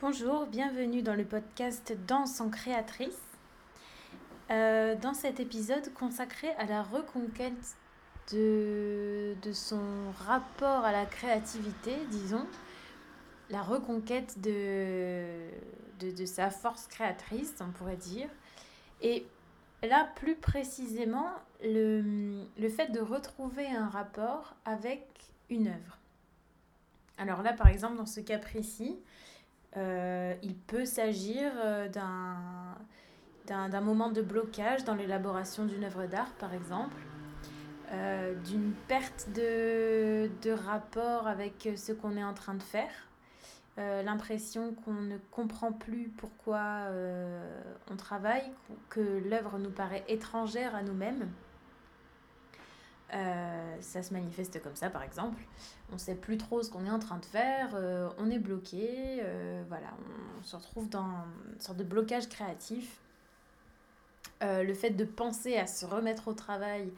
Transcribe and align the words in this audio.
Bonjour, 0.00 0.46
bienvenue 0.46 1.02
dans 1.02 1.16
le 1.16 1.24
podcast 1.24 1.92
Danse 2.06 2.40
en 2.40 2.50
créatrice. 2.50 3.20
Euh, 4.48 4.94
dans 4.94 5.12
cet 5.12 5.40
épisode 5.40 5.92
consacré 5.92 6.50
à 6.50 6.66
la 6.66 6.84
reconquête 6.84 7.76
de, 8.30 9.34
son 9.52 9.82
rapport 10.24 10.84
à 10.84 10.92
la 10.92 11.04
créativité, 11.04 11.96
disons, 12.12 12.46
la 13.50 13.60
reconquête 13.60 14.40
de, 14.40 15.50
sa 16.26 16.50
force 16.50 16.86
créatrice, 16.86 17.56
on 17.58 17.72
pourrait 17.72 17.96
dire. 17.96 18.28
Et 19.02 19.26
là, 19.82 20.08
plus 20.14 20.36
précisément, 20.36 21.32
le, 21.60 22.44
le 22.56 22.68
fait 22.68 22.92
de 22.92 23.00
retrouver 23.00 23.66
un 23.66 23.88
rapport 23.88 24.54
avec 24.64 25.08
une 25.50 25.66
œuvre. 25.66 25.98
Alors 27.18 27.42
là, 27.42 27.52
par 27.52 27.66
exemple, 27.66 27.96
dans 27.96 28.06
ce 28.06 28.20
cas 28.20 28.38
précis, 28.38 28.96
euh, 29.76 30.34
il 30.42 30.56
peut 30.56 30.84
s'agir 30.84 31.52
euh, 31.56 31.88
d'un 33.46 33.80
moment 33.80 34.10
de 34.10 34.22
blocage 34.22 34.84
dans 34.84 34.94
l'élaboration 34.94 35.66
d'une 35.66 35.84
œuvre 35.84 36.06
d'art, 36.06 36.32
par 36.38 36.54
exemple, 36.54 36.96
euh, 37.92 38.34
d'une 38.46 38.72
perte 38.88 39.28
de, 39.34 40.30
de, 40.42 40.50
rapport 40.50 41.26
avec 41.26 41.68
ce 41.76 41.92
qu'on 41.92 42.16
est 42.16 42.24
en 42.24 42.34
train 42.34 42.54
de 42.54 42.62
faire, 42.62 42.90
l'impression 43.76 44.74
qu'on 44.74 44.92
ne 44.94 45.18
comprend 45.30 45.70
plus 45.70 46.08
pourquoi 46.16 46.88
on 47.88 47.94
travaille, 47.94 48.50
que 48.88 49.22
l'œuvre 49.28 49.60
nous 49.60 49.70
paraît 49.70 50.02
étrangère 50.08 50.74
à 50.74 50.82
nous-mêmes. 50.82 51.28
Euh, 53.14 53.76
ça 53.80 54.02
se 54.02 54.12
manifeste 54.12 54.62
comme 54.62 54.76
ça, 54.76 54.90
par 54.90 55.02
exemple. 55.02 55.42
On 55.90 55.94
ne 55.94 55.98
sait 55.98 56.14
plus 56.14 56.36
trop 56.36 56.62
ce 56.62 56.70
qu'on 56.70 56.84
est 56.84 56.90
en 56.90 56.98
train 56.98 57.18
de 57.18 57.24
faire, 57.24 57.70
euh, 57.74 58.08
on 58.18 58.30
est 58.30 58.38
bloqué, 58.38 59.20
euh, 59.22 59.62
voilà, 59.68 59.88
on 60.38 60.42
se 60.42 60.56
retrouve 60.56 60.88
dans 60.90 61.24
une 61.54 61.60
sorte 61.60 61.78
de 61.78 61.84
blocage 61.84 62.28
créatif. 62.28 63.00
le 64.42 64.74
fait 64.74 64.90
de 64.90 65.04
penser 65.04 65.56
à 65.56 65.66
se 65.66 65.86
remettre 65.86 66.28
au 66.28 66.32
travail 66.32 66.92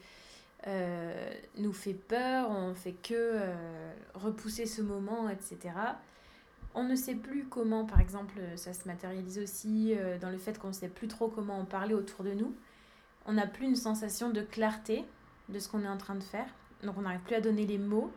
nous 1.57 1.73
fait 1.73 1.93
peur, 1.93 2.49
on 2.51 2.75
fait 2.75 2.93
que 2.93 3.39
repousser 4.13 4.65
ce 4.65 4.81
moment, 4.81 5.29
etc. 5.29 5.57
On 6.75 6.83
ne 6.83 6.95
sait 6.95 7.15
plus 7.15 7.45
comment, 7.45 7.85
par 7.85 7.99
exemple, 7.99 8.35
ça 8.57 8.73
se 8.73 8.87
matérialise 8.87 9.39
aussi 9.39 9.95
dans 10.21 10.29
le 10.29 10.37
fait 10.37 10.59
qu'on 10.59 10.67
ne 10.67 10.73
sait 10.73 10.89
plus 10.89 11.07
trop 11.07 11.29
comment 11.29 11.57
en 11.57 11.65
parler 11.65 11.95
autour 11.95 12.23
de 12.23 12.33
nous. 12.33 12.53
On 13.25 13.33
n'a 13.33 13.47
plus 13.47 13.65
une 13.65 13.75
sensation 13.75 14.29
de 14.29 14.41
clarté, 14.41 15.05
de 15.49 15.59
ce 15.59 15.69
qu'on 15.69 15.83
est 15.83 15.89
en 15.89 15.97
train 15.97 16.15
de 16.15 16.23
faire. 16.23 16.47
Donc 16.83 16.97
on 16.97 17.01
n'arrive 17.01 17.21
plus 17.21 17.35
à 17.35 17.41
donner 17.41 17.65
les 17.65 17.77
mots. 17.77 18.11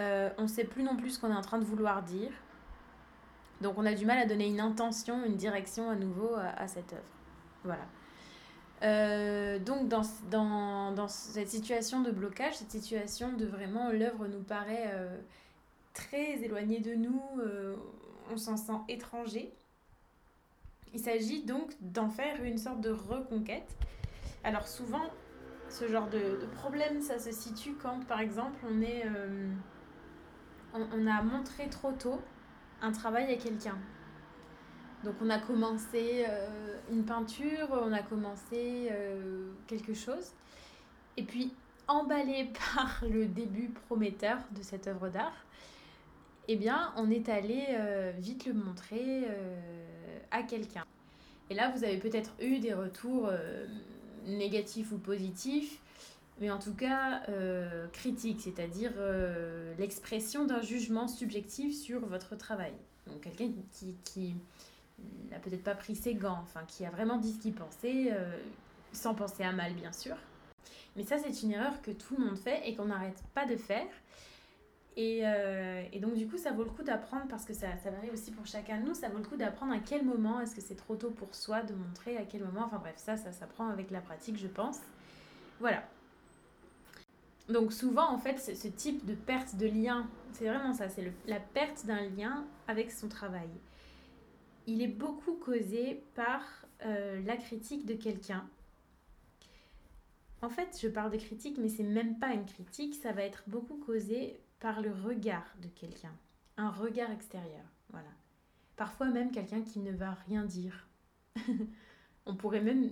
Euh, 0.00 0.30
on 0.38 0.42
ne 0.42 0.48
sait 0.48 0.64
plus 0.64 0.82
non 0.82 0.96
plus 0.96 1.10
ce 1.10 1.20
qu'on 1.20 1.30
est 1.30 1.36
en 1.36 1.42
train 1.42 1.58
de 1.58 1.64
vouloir 1.64 2.02
dire. 2.02 2.30
Donc 3.60 3.74
on 3.78 3.86
a 3.86 3.94
du 3.94 4.06
mal 4.06 4.18
à 4.18 4.26
donner 4.26 4.48
une 4.48 4.60
intention, 4.60 5.24
une 5.24 5.36
direction 5.36 5.90
à 5.90 5.94
nouveau 5.94 6.34
à, 6.34 6.66
cette 6.66 6.92
œuvre. 6.92 7.02
Voilà. 7.64 7.86
Euh, 8.82 9.60
donc 9.60 9.88
dans, 9.88 10.02
dans, 10.30 10.90
dans, 10.92 11.06
cette 11.06 11.48
situation 11.48 12.00
de 12.00 12.10
blocage, 12.10 12.54
cette 12.54 12.72
situation 12.72 13.32
de 13.32 13.46
vraiment 13.46 13.90
l'œuvre 13.90 14.26
nous 14.26 14.42
paraît 14.42 14.90
euh, 14.92 15.16
très 15.94 16.42
éloignée 16.42 16.80
de 16.80 16.94
nous, 16.94 17.22
on 18.32 18.36
s'en 18.36 18.56
sent 18.56 18.80
étranger. 18.88 19.52
Il 20.94 21.00
s'agit 21.00 21.42
donc 21.44 21.72
d'en 21.80 22.08
faire 22.08 22.42
une 22.42 22.58
sorte 22.58 22.80
de 22.80 22.90
reconquête. 22.90 23.76
Alors 24.44 24.66
souvent, 24.66 25.04
ce 25.72 25.88
genre 25.88 26.08
de, 26.08 26.46
problème, 26.54 27.00
ça 27.00 27.18
se 27.18 27.32
situe 27.32 27.74
quand, 27.82 28.04
par 28.06 28.20
exemple, 28.20 28.58
on 28.70 28.80
est... 28.82 29.04
Euh, 29.06 29.50
on, 30.74 31.06
a 31.06 31.22
montré 31.22 31.68
trop 31.68 31.92
tôt 31.92 32.20
un 32.80 32.92
travail 32.92 33.32
à 33.32 33.36
quelqu'un. 33.36 33.76
Donc 35.04 35.14
on 35.20 35.28
a 35.28 35.38
commencé 35.38 36.24
euh, 36.26 36.78
une 36.90 37.04
peinture, 37.04 37.68
on 37.70 37.92
a 37.92 38.02
commencé 38.02 38.88
euh, 38.90 39.50
quelque 39.66 39.92
chose. 39.92 40.32
Et 41.16 41.24
puis, 41.24 41.52
emballé 41.88 42.50
par 42.74 43.02
le 43.02 43.26
début 43.26 43.68
prometteur 43.86 44.38
de 44.52 44.62
cette 44.62 44.86
œuvre 44.86 45.08
d'art, 45.08 45.44
eh 46.48 46.56
bien, 46.56 46.92
on 46.96 47.10
est 47.10 47.28
allé 47.28 47.64
vite 48.18 48.46
le 48.46 48.52
montrer 48.52 49.28
à 50.32 50.42
quelqu'un. 50.42 50.84
Et 51.50 51.54
là, 51.54 51.70
vous 51.70 51.84
avez 51.84 51.98
peut-être 51.98 52.32
eu 52.40 52.58
des 52.58 52.74
retours 52.74 53.30
négatif 54.26 54.92
ou 54.92 54.98
positif, 54.98 55.80
mais 56.40 56.50
en 56.50 56.58
tout 56.58 56.74
cas 56.74 57.22
euh, 57.28 57.86
critique, 57.92 58.40
c'est-à-dire 58.40 58.92
euh, 58.96 59.74
l'expression 59.78 60.44
d'un 60.44 60.60
jugement 60.60 61.08
subjectif 61.08 61.74
sur 61.74 62.00
votre 62.06 62.36
travail. 62.36 62.72
Donc 63.06 63.20
quelqu'un 63.20 63.50
qui, 63.72 63.96
qui 64.04 64.34
n'a 65.30 65.38
peut-être 65.38 65.64
pas 65.64 65.74
pris 65.74 65.94
ses 65.94 66.14
gants, 66.14 66.40
enfin 66.42 66.62
qui 66.66 66.84
a 66.84 66.90
vraiment 66.90 67.18
dit 67.18 67.32
ce 67.32 67.38
qu'il 67.38 67.54
pensait, 67.54 68.12
euh, 68.12 68.36
sans 68.92 69.14
penser 69.14 69.42
à 69.42 69.52
mal 69.52 69.74
bien 69.74 69.92
sûr. 69.92 70.16
Mais 70.96 71.04
ça 71.04 71.16
c'est 71.18 71.42
une 71.42 71.52
erreur 71.52 71.80
que 71.82 71.90
tout 71.90 72.16
le 72.16 72.24
monde 72.24 72.38
fait 72.38 72.68
et 72.68 72.74
qu'on 72.74 72.86
n'arrête 72.86 73.22
pas 73.34 73.46
de 73.46 73.56
faire. 73.56 73.86
Et, 74.96 75.20
euh, 75.24 75.84
et, 75.92 76.00
donc, 76.00 76.14
du 76.14 76.28
coup, 76.28 76.36
ça 76.36 76.52
vaut 76.52 76.64
le 76.64 76.70
coup 76.70 76.82
d'apprendre, 76.82 77.26
parce 77.28 77.46
que 77.46 77.54
ça, 77.54 77.68
ça, 77.82 77.90
varie 77.90 78.10
aussi 78.10 78.30
pour 78.30 78.46
chacun 78.46 78.78
de 78.80 78.86
nous, 78.86 78.94
ça 78.94 79.08
vaut 79.08 79.18
le 79.18 79.24
coup 79.24 79.36
d'apprendre 79.36 79.72
à 79.72 79.78
quel 79.78 80.04
moment, 80.04 80.40
est-ce 80.40 80.54
que 80.54 80.60
c'est 80.60 80.74
trop 80.74 80.96
tôt 80.96 81.10
pour 81.10 81.34
soi 81.34 81.62
de 81.62 81.72
montrer 81.72 82.18
à 82.18 82.24
quel 82.24 82.44
moment, 82.44 82.64
enfin 82.66 82.78
bref, 82.78 82.96
ça, 82.96 83.16
ça 83.16 83.32
s'apprend 83.32 83.68
avec 83.68 83.90
la 83.90 84.02
pratique, 84.02 84.36
je 84.36 84.48
pense. 84.48 84.80
Voilà. 85.60 85.82
Donc, 87.48 87.72
souvent, 87.72 88.10
en 88.10 88.18
fait, 88.18 88.38
ce 88.38 88.68
type 88.68 89.06
de 89.06 89.14
perte 89.14 89.56
de 89.56 89.66
lien, 89.66 90.06
c'est 90.32 90.46
vraiment 90.46 90.74
ça, 90.74 90.88
c'est 90.88 91.10
la 91.26 91.40
perte 91.40 91.86
d'un 91.86 92.02
lien 92.10 92.44
avec 92.68 92.92
son 92.92 93.08
travail. 93.08 93.48
Il 94.66 94.82
est 94.82 94.88
beaucoup 94.88 95.34
causé 95.34 96.02
par 96.14 96.42
euh, 96.84 97.20
la 97.24 97.36
critique 97.36 97.86
de 97.86 97.94
quelqu'un. 97.94 98.46
En 100.42 100.50
fait, 100.50 100.78
je 100.80 100.88
parle 100.88 101.12
de 101.12 101.16
critique, 101.16 101.56
mais 101.58 101.68
c'est 101.68 101.82
même 101.82 102.18
pas 102.18 102.32
une 102.34 102.44
critique, 102.44 102.94
ça 102.94 103.12
va 103.12 103.22
être 103.22 103.44
beaucoup 103.46 103.76
causé 103.76 104.40
par 104.62 104.80
le 104.80 104.92
regard 104.92 105.44
de 105.60 105.66
quelqu'un, 105.66 106.14
un 106.56 106.70
regard 106.70 107.10
extérieur, 107.10 107.64
voilà. 107.90 108.08
Parfois 108.76 109.08
même 109.08 109.32
quelqu'un 109.32 109.62
qui 109.62 109.80
ne 109.80 109.90
va 109.90 110.12
rien 110.28 110.44
dire. 110.44 110.86
On 112.26 112.36
pourrait 112.36 112.60
même 112.60 112.90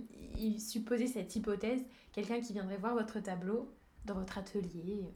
supposer 0.59 1.07
cette 1.07 1.33
hypothèse, 1.33 1.81
quelqu'un 2.11 2.41
qui 2.41 2.51
viendrait 2.51 2.75
voir 2.75 2.93
votre 2.93 3.21
tableau 3.21 3.73
dans 4.03 4.15
votre 4.15 4.37
atelier, 4.37 5.13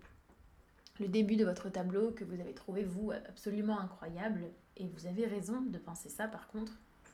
le 1.02 1.10
début 1.10 1.36
de 1.36 1.44
votre 1.44 1.68
tableau 1.68 2.12
que 2.12 2.24
vous 2.24 2.40
avez 2.40 2.54
trouvé, 2.54 2.86
vous, 2.86 3.12
absolument 3.12 3.78
incroyable, 3.78 4.46
et 4.78 4.88
vous 4.88 5.08
avez 5.08 5.26
raison 5.26 5.60
de 5.60 5.78
penser 5.78 6.08
ça 6.08 6.30
par 6.30 6.48
contre, 6.48 6.72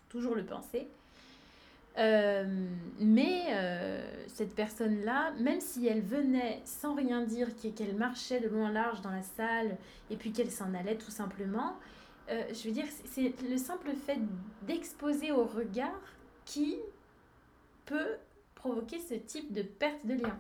toujours 0.08 0.36
le 0.36 0.46
penser, 0.46 0.88
euh, 1.98 2.46
mais 3.00 3.44
euh, 3.50 4.02
cette 4.28 4.56
personne-là, 4.56 5.34
même 5.40 5.60
si 5.60 5.88
elle 5.88 6.02
venait 6.02 6.62
sans 6.64 6.96
rien 6.96 7.22
dire, 7.24 7.50
qu'elle 7.76 7.96
marchait 7.96 8.40
de 8.40 8.48
loin 8.48 8.70
en 8.70 8.72
large 8.72 9.02
dans 9.02 9.12
la 9.12 9.24
salle 9.24 9.78
et 10.10 10.16
puis 10.16 10.32
qu'elle 10.32 10.52
s'en 10.52 10.74
allait 10.74 10.98
tout 10.98 11.12
simplement, 11.12 11.76
euh, 12.30 12.44
je 12.54 12.68
veux 12.68 12.74
dire, 12.74 12.86
c'est 13.06 13.34
le 13.44 13.58
simple 13.58 13.92
fait 14.06 14.20
d'exposer 14.64 15.32
au 15.32 15.44
regard 15.44 16.02
qui 16.46 16.78
peut 17.86 18.16
provoquer 18.56 19.00
ce 19.00 19.16
type 19.16 19.52
de 19.52 19.64
perte 19.64 20.06
de 20.06 20.14
lien. 20.14 20.38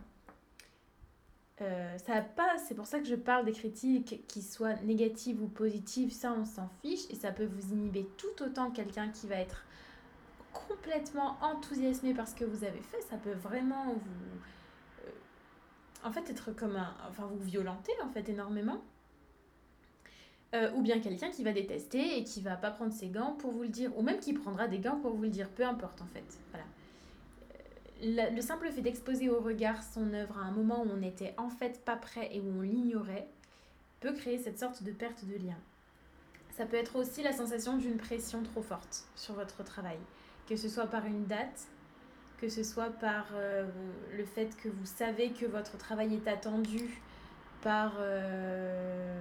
ça 1.97 2.25
c'est 2.65 2.75
pour 2.75 2.85
ça 2.85 2.99
que 2.99 3.05
je 3.05 3.15
parle 3.15 3.45
des 3.45 3.51
critiques 3.51 4.25
qui 4.27 4.41
soient 4.41 4.75
négatives 4.83 5.41
ou 5.41 5.47
positives, 5.47 6.11
ça 6.11 6.33
on 6.33 6.45
s'en 6.45 6.69
fiche 6.81 7.09
et 7.09 7.15
ça 7.15 7.31
peut 7.31 7.45
vous 7.45 7.73
inhiber 7.73 8.07
tout 8.17 8.43
autant 8.43 8.71
quelqu'un 8.71 9.09
qui 9.09 9.27
va 9.27 9.35
être 9.35 9.65
complètement 10.53 11.37
enthousiasmé 11.41 12.13
par 12.13 12.27
ce 12.27 12.35
que 12.35 12.45
vous 12.45 12.63
avez 12.63 12.81
fait, 12.81 13.01
ça 13.01 13.17
peut 13.17 13.33
vraiment 13.33 13.93
vous... 13.93 15.05
Euh, 15.05 15.11
en 16.03 16.11
fait, 16.11 16.29
être 16.29 16.51
comme 16.51 16.75
un... 16.75 16.93
Enfin, 17.09 17.25
vous 17.25 17.43
violenter, 17.43 17.93
en 18.03 18.09
fait, 18.09 18.27
énormément. 18.29 18.81
Euh, 20.53 20.69
ou 20.73 20.81
bien 20.81 20.99
quelqu'un 20.99 21.29
qui 21.29 21.43
va 21.45 21.53
détester 21.53 22.17
et 22.17 22.25
qui 22.25 22.41
va 22.41 22.57
pas 22.57 22.71
prendre 22.71 22.91
ses 22.91 23.07
gants 23.07 23.31
pour 23.39 23.51
vous 23.51 23.61
le 23.61 23.69
dire, 23.69 23.97
ou 23.97 24.01
même 24.01 24.19
qui 24.19 24.33
prendra 24.33 24.67
des 24.67 24.79
gants 24.79 24.97
pour 24.97 25.13
vous 25.13 25.23
le 25.23 25.29
dire, 25.29 25.49
peu 25.49 25.65
importe 25.65 26.01
en 26.01 26.07
fait. 26.07 26.25
Voilà. 26.49 26.65
Euh, 28.03 28.35
le, 28.35 28.41
simple 28.41 28.69
fait 28.69 28.81
d'exposer 28.81 29.29
au 29.29 29.39
regard 29.39 29.81
son 29.81 30.13
œuvre 30.13 30.37
à 30.37 30.41
un 30.41 30.51
moment 30.51 30.83
où 30.83 30.89
on 30.91 30.97
n'était 30.97 31.33
en 31.37 31.49
fait 31.49 31.85
pas 31.85 31.95
prêt 31.95 32.29
et 32.33 32.41
où 32.41 32.51
on 32.59 32.61
l'ignorait 32.61 33.29
peut 34.01 34.11
créer 34.11 34.37
cette 34.39 34.59
sorte 34.59 34.83
de 34.83 34.91
perte 34.91 35.23
de 35.23 35.35
lien. 35.35 35.55
Ça 36.57 36.65
peut 36.65 36.75
être 36.75 36.97
aussi 36.97 37.23
la 37.23 37.31
sensation 37.31 37.77
d'une 37.77 37.95
pression 37.95 38.43
trop 38.43 38.61
forte 38.61 39.05
sur 39.15 39.35
votre 39.35 39.63
travail 39.63 39.99
que 40.51 40.57
ce 40.57 40.67
soit 40.67 40.87
par 40.87 41.05
une 41.05 41.23
date, 41.27 41.69
que 42.37 42.49
ce 42.49 42.61
soit 42.61 42.89
par 42.99 43.27
euh, 43.33 43.65
le 44.17 44.25
fait 44.25 44.49
que 44.57 44.67
vous 44.67 44.85
savez 44.85 45.31
que 45.31 45.45
votre 45.45 45.77
travail 45.77 46.13
est 46.13 46.27
attendu 46.27 47.01
par 47.61 47.93
euh, 47.99 49.17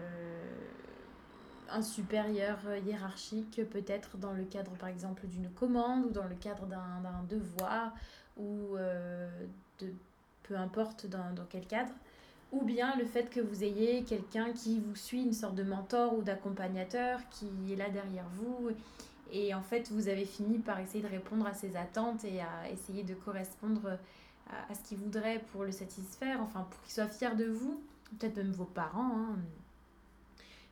un 1.70 1.82
supérieur 1.82 2.58
hiérarchique, 2.84 3.60
peut-être 3.70 4.16
dans 4.16 4.32
le 4.32 4.42
cadre 4.42 4.72
par 4.72 4.88
exemple 4.88 5.28
d'une 5.28 5.48
commande 5.50 6.06
ou 6.06 6.10
dans 6.10 6.26
le 6.26 6.34
cadre 6.34 6.66
d'un 6.66 7.22
devoir 7.28 7.94
ou 8.36 8.76
euh, 8.76 9.30
de 9.78 9.86
peu 10.42 10.56
importe 10.56 11.06
dans, 11.06 11.32
dans, 11.32 11.46
quel 11.48 11.64
cadre. 11.64 11.92
ou 12.50 12.64
bien 12.64 12.96
le 12.96 13.04
fait 13.04 13.30
que 13.30 13.38
vous 13.38 13.62
ayez 13.62 14.02
quelqu'un 14.02 14.52
qui 14.52 14.80
vous 14.80 14.96
suit, 14.96 15.22
une 15.22 15.32
sorte 15.32 15.54
de 15.54 15.62
mentor 15.62 16.18
ou 16.18 16.22
d'accompagnateur 16.22 17.20
qui 17.30 17.46
est 17.72 17.76
là 17.76 17.88
derrière 17.88 18.26
vous. 18.34 18.72
Et 19.32 19.54
en 19.54 19.62
fait, 19.62 19.90
vous 19.90 20.08
avez 20.08 20.24
fini 20.24 20.58
par 20.58 20.78
essayer 20.80 21.02
de 21.02 21.08
répondre 21.08 21.46
à 21.46 21.54
ses 21.54 21.76
attentes 21.76 22.24
et 22.24 22.40
à 22.40 22.70
essayer 22.70 23.04
de 23.04 23.14
correspondre 23.14 23.98
à, 24.48 24.74
ce 24.74 24.80
qu'il 24.88 24.98
voudrait 24.98 25.44
pour 25.52 25.64
le 25.64 25.72
satisfaire, 25.72 26.40
enfin 26.42 26.66
pour 26.70 26.82
qu'il 26.82 26.92
soit 26.92 27.08
fier 27.08 27.36
de 27.36 27.44
vous, 27.44 27.80
peut-être 28.18 28.36
même 28.36 28.50
vos 28.50 28.64
parents, 28.64 29.16
hein. 29.16 29.36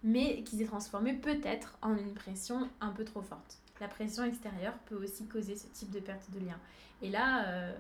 mais 0.03 0.43
qui 0.43 0.57
s'est 0.57 0.65
transformé 0.65 1.15
peut-être 1.15 1.79
en 1.83 1.97
une 1.97 2.15
pression 2.15 2.69
un 2.81 2.91
peu 2.91 3.05
trop 3.05 3.23
forte. 3.23 3.59
La 3.81 3.87
pression 3.87 4.25
extérieure 4.25 4.75
peut 4.87 4.97
aussi 4.97 5.27
causer 5.27 5.55
ce 5.55 5.69
type 5.69 5.91
de 5.91 6.01
perte 6.01 6.29
de 6.33 6.41
lien. 6.41 6.59
Et 7.01 7.11
là, 7.11 7.43
il 7.43 7.45
euh, 7.47 7.73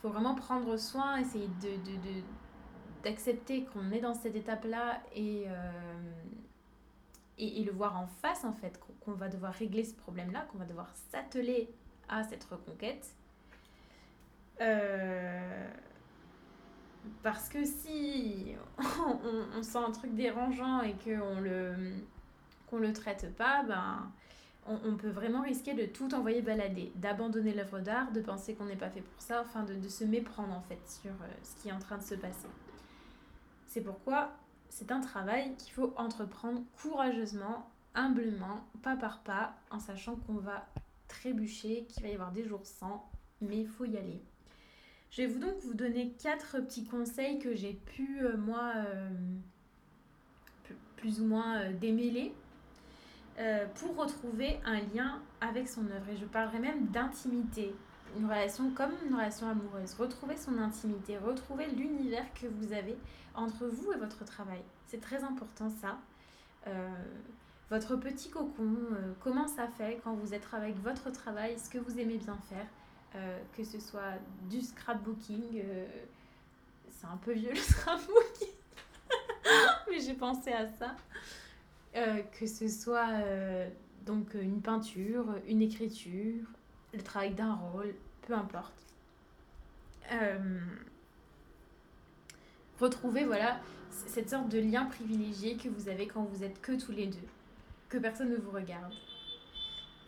faut 0.00 0.10
vraiment 0.10 0.36
prendre 0.36 0.76
soin, 0.76 1.16
essayer 1.16 1.48
de, 1.60 1.70
de 1.70 2.22
d'accepter 3.02 3.64
qu'on 3.64 3.90
est 3.90 4.00
dans 4.00 4.14
cette 4.14 4.36
étape-là 4.36 5.00
et, 5.14 5.44
euh, 5.48 6.12
et, 7.42 7.64
le 7.64 7.72
voir 7.72 7.96
en 7.96 8.06
face, 8.06 8.44
en 8.44 8.52
fait, 8.52 8.80
qu'on 9.00 9.12
va 9.12 9.28
devoir 9.28 9.52
régler 9.52 9.84
ce 9.84 9.94
problème-là, 9.94 10.46
qu'on 10.50 10.58
va 10.58 10.64
devoir 10.64 10.90
s'atteler 11.10 11.68
à 12.08 12.22
cette 12.24 12.44
reconquête. 12.44 13.14
Euh, 14.60 15.68
parce 17.22 17.48
que 17.48 17.64
si 17.64 18.54
on, 19.56 19.62
sent 19.62 19.78
un 19.78 19.90
truc 19.90 20.14
dérangeant 20.14 20.82
et 20.82 20.94
qu'on 20.94 21.40
le, 21.40 21.74
qu'on 22.68 22.78
le 22.78 22.92
traite 22.92 23.34
pas, 23.36 23.64
ben, 23.64 24.10
on, 24.66 24.96
peut 24.96 25.10
vraiment 25.10 25.42
risquer 25.42 25.74
de 25.74 25.86
tout 25.86 26.14
envoyer 26.14 26.42
balader, 26.42 26.92
d'abandonner 26.94 27.52
l'œuvre 27.52 27.80
d'art, 27.80 28.12
de 28.12 28.20
penser 28.20 28.54
qu'on 28.54 28.66
n'est 28.66 28.76
pas 28.76 28.90
fait 28.90 29.00
pour 29.00 29.20
ça, 29.20 29.40
enfin 29.40 29.64
de, 29.64 29.74
de, 29.74 29.88
se 29.88 30.04
méprendre 30.04 30.54
en 30.54 30.62
fait 30.62 30.78
sur 30.86 31.10
euh, 31.10 31.26
ce 31.42 31.60
qui 31.60 31.68
est 31.68 31.72
en 31.72 31.80
train 31.80 31.98
de 31.98 32.02
se 32.02 32.14
passer. 32.14 32.46
C'est 33.66 33.80
pourquoi 33.80 34.30
c'est 34.72 34.90
un 34.90 35.00
travail 35.00 35.54
qu'il 35.56 35.70
faut 35.74 35.92
entreprendre 35.98 36.62
courageusement, 36.80 37.70
humblement, 37.94 38.64
pas 38.82 38.96
par 38.96 39.20
pas, 39.20 39.54
en 39.70 39.78
sachant 39.78 40.16
qu'on 40.16 40.36
va 40.36 40.66
trébucher, 41.08 41.84
qu'il 41.90 42.02
va 42.02 42.08
y 42.08 42.14
avoir 42.14 42.32
des 42.32 42.42
jours 42.42 42.64
sans, 42.64 43.06
mais 43.42 43.60
il 43.60 43.68
faut 43.68 43.84
y 43.84 43.98
aller. 43.98 44.22
Je 45.10 45.20
vais 45.20 45.26
vous 45.26 45.40
donc 45.40 45.58
vous 45.60 45.74
donner 45.74 46.12
quatre 46.12 46.58
petits 46.60 46.86
conseils 46.86 47.38
que 47.38 47.54
j'ai 47.54 47.74
pu, 47.74 48.22
euh, 48.22 48.38
moi, 48.38 48.72
euh, 48.76 49.10
plus 50.96 51.20
ou 51.20 51.26
moins 51.26 51.60
euh, 51.60 51.72
démêler 51.74 52.32
pour 53.74 53.96
retrouver 53.96 54.60
un 54.64 54.78
lien 54.94 55.20
avec 55.40 55.68
son 55.68 55.82
œuvre. 55.90 56.08
Et 56.10 56.16
je 56.16 56.24
parlerai 56.24 56.60
même 56.60 56.86
d'intimité, 56.86 57.74
une 58.16 58.26
relation 58.26 58.70
comme 58.70 58.92
une 59.06 59.14
relation 59.14 59.48
amoureuse. 59.48 59.94
Retrouver 59.94 60.36
son 60.36 60.58
intimité, 60.58 61.18
retrouver 61.18 61.66
l'univers 61.66 62.26
que 62.34 62.46
vous 62.46 62.72
avez 62.72 62.96
entre 63.34 63.66
vous 63.66 63.92
et 63.92 63.96
votre 63.96 64.24
travail. 64.24 64.62
C'est 64.86 65.00
très 65.00 65.22
important 65.24 65.70
ça. 65.80 65.98
Euh, 66.66 66.90
votre 67.70 67.96
petit 67.96 68.28
cocon, 68.28 68.76
euh, 68.92 69.12
comment 69.20 69.48
ça 69.48 69.66
fait 69.66 70.00
quand 70.04 70.14
vous 70.14 70.34
êtes 70.34 70.46
avec 70.52 70.76
votre 70.82 71.10
travail, 71.10 71.58
ce 71.58 71.70
que 71.70 71.78
vous 71.78 71.98
aimez 71.98 72.18
bien 72.18 72.36
faire, 72.48 72.66
euh, 73.14 73.38
que 73.56 73.64
ce 73.64 73.80
soit 73.80 74.18
du 74.50 74.60
scrapbooking, 74.60 75.62
c'est 76.90 77.06
un 77.06 77.16
peu 77.16 77.32
vieux 77.32 77.50
le 77.50 77.56
scrapbooking, 77.56 78.48
mais 79.90 80.00
j'ai 80.00 80.14
pensé 80.14 80.52
à 80.52 80.66
ça, 80.66 80.94
que 81.94 82.46
ce 82.46 82.68
soit 82.68 83.08
donc 84.04 84.34
une 84.34 84.60
peinture, 84.60 85.24
une 85.46 85.62
écriture, 85.62 86.46
le 86.92 87.02
travail 87.02 87.34
d'un 87.34 87.54
rôle, 87.54 87.94
peu 88.26 88.34
importe. 88.34 88.74
Euh, 90.10 90.60
retrouver 92.80 93.24
voilà 93.24 93.60
cette 93.90 94.30
sorte 94.30 94.48
de 94.48 94.58
lien 94.58 94.86
privilégié 94.86 95.56
que 95.56 95.68
vous 95.68 95.88
avez 95.88 96.06
quand 96.06 96.24
vous 96.24 96.42
êtes 96.42 96.60
que 96.60 96.72
tous 96.72 96.92
les 96.92 97.06
deux, 97.06 97.28
que 97.88 97.98
personne 97.98 98.30
ne 98.30 98.36
vous 98.36 98.50
regarde. 98.50 98.92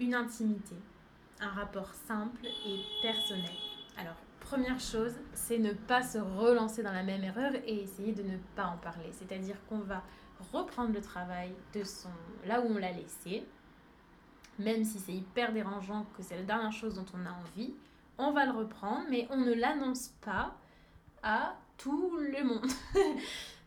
Une 0.00 0.14
intimité, 0.14 0.74
un 1.40 1.50
rapport 1.50 1.92
simple 2.06 2.44
et 2.46 2.80
personnel. 3.02 3.54
Alors, 3.96 4.16
première 4.40 4.80
chose, 4.80 5.12
c'est 5.32 5.58
ne 5.58 5.72
pas 5.72 6.02
se 6.02 6.18
relancer 6.18 6.82
dans 6.82 6.92
la 6.92 7.02
même 7.02 7.22
erreur 7.22 7.52
et 7.66 7.82
essayer 7.82 8.12
de 8.12 8.22
ne 8.22 8.36
pas 8.56 8.66
en 8.66 8.76
parler. 8.78 9.10
C'est-à-dire 9.12 9.56
qu'on 9.68 9.78
va 9.78 10.02
reprendre 10.52 10.92
le 10.92 11.00
travail 11.00 11.52
de 11.74 11.84
son 11.84 12.10
là 12.46 12.60
où 12.60 12.66
on 12.66 12.78
l'a 12.78 12.92
laissé, 12.92 13.44
même 14.58 14.84
si 14.84 14.98
c'est 14.98 15.12
hyper 15.12 15.52
dérangeant, 15.52 16.06
que 16.16 16.22
c'est 16.22 16.36
la 16.36 16.42
dernière 16.42 16.72
chose 16.72 16.94
dont 16.94 17.06
on 17.14 17.26
a 17.26 17.32
envie, 17.32 17.74
on 18.18 18.32
va 18.32 18.46
le 18.46 18.52
reprendre, 18.52 19.04
mais 19.10 19.26
on 19.30 19.36
ne 19.36 19.52
l'annonce 19.52 20.08
pas 20.20 20.54
à 21.22 21.56
tout 21.78 22.16
le 22.18 22.44
monde. 22.44 22.70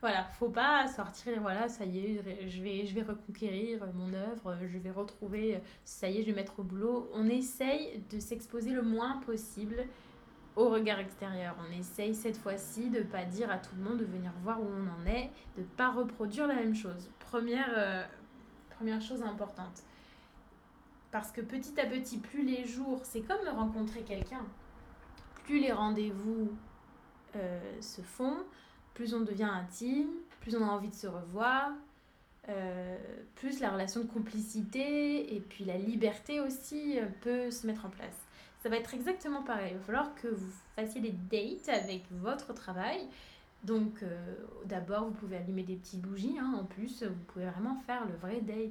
voilà, 0.01 0.23
faut 0.39 0.49
pas 0.49 0.87
sortir, 0.87 1.41
voilà, 1.41 1.67
ça 1.67 1.85
y 1.85 1.99
est, 1.99 2.47
je 2.47 2.61
vais, 2.61 2.85
je 2.85 2.93
vais 2.95 3.01
reconquérir 3.01 3.85
mon 3.93 4.13
œuvre, 4.13 4.57
je 4.65 4.77
vais 4.77 4.91
retrouver, 4.91 5.59
ça 5.83 6.09
y 6.09 6.19
est, 6.19 6.21
je 6.21 6.27
vais 6.27 6.35
mettre 6.35 6.59
au 6.59 6.63
boulot. 6.63 7.09
On 7.13 7.27
essaye 7.27 8.01
de 8.09 8.19
s'exposer 8.19 8.71
le 8.71 8.83
moins 8.83 9.17
possible 9.25 9.85
au 10.55 10.69
regard 10.69 10.99
extérieur. 10.99 11.55
On 11.67 11.79
essaye 11.79 12.15
cette 12.15 12.37
fois-ci 12.37 12.89
de 12.89 13.01
pas 13.01 13.25
dire 13.25 13.49
à 13.51 13.57
tout 13.57 13.75
le 13.77 13.83
monde 13.83 13.99
de 13.99 14.05
venir 14.05 14.31
voir 14.43 14.59
où 14.59 14.65
on 14.65 15.01
en 15.01 15.05
est, 15.05 15.29
de 15.57 15.63
pas 15.63 15.91
reproduire 15.91 16.47
la 16.47 16.55
même 16.55 16.75
chose. 16.75 17.09
Première, 17.19 17.71
euh, 17.77 18.03
première 18.75 19.01
chose 19.01 19.21
importante. 19.21 19.83
Parce 21.17 21.31
que 21.31 21.41
petit 21.41 21.81
à 21.81 21.87
petit, 21.87 22.19
plus 22.19 22.43
les 22.43 22.67
jours, 22.67 22.99
c'est 23.01 23.21
comme 23.21 23.39
rencontrer 23.47 24.01
quelqu'un, 24.01 24.45
plus 25.45 25.59
les 25.59 25.71
rendez-vous 25.71 26.51
euh, 27.35 27.81
se 27.81 28.01
font, 28.03 28.37
plus 28.93 29.15
on 29.15 29.21
devient 29.21 29.49
intime, 29.51 30.09
plus 30.41 30.55
on 30.55 30.61
a 30.61 30.67
envie 30.67 30.89
de 30.89 30.93
se 30.93 31.07
revoir, 31.07 31.71
euh, 32.49 32.97
plus 33.33 33.59
la 33.61 33.71
relation 33.71 34.01
de 34.01 34.05
complicité 34.05 35.35
et 35.35 35.39
puis 35.39 35.65
la 35.65 35.79
liberté 35.79 36.39
aussi 36.39 36.99
euh, 36.99 37.07
peut 37.21 37.49
se 37.49 37.65
mettre 37.65 37.87
en 37.87 37.89
place. 37.89 38.27
Ça 38.61 38.69
va 38.69 38.75
être 38.75 38.93
exactement 38.93 39.41
pareil. 39.41 39.71
Il 39.71 39.77
va 39.79 39.83
falloir 39.85 40.13
que 40.13 40.27
vous 40.27 40.51
fassiez 40.75 41.01
des 41.01 41.15
dates 41.31 41.67
avec 41.69 42.03
votre 42.11 42.53
travail. 42.53 42.99
Donc 43.63 44.05
d'abord, 44.65 45.05
vous 45.05 45.15
pouvez 45.15 45.37
allumer 45.37 45.63
des 45.63 45.77
petites 45.77 46.01
bougies. 46.01 46.37
Hein. 46.39 46.53
En 46.61 46.65
plus, 46.65 47.01
vous 47.01 47.23
pouvez 47.33 47.47
vraiment 47.47 47.75
faire 47.87 48.05
le 48.05 48.15
vrai 48.17 48.39
date 48.39 48.69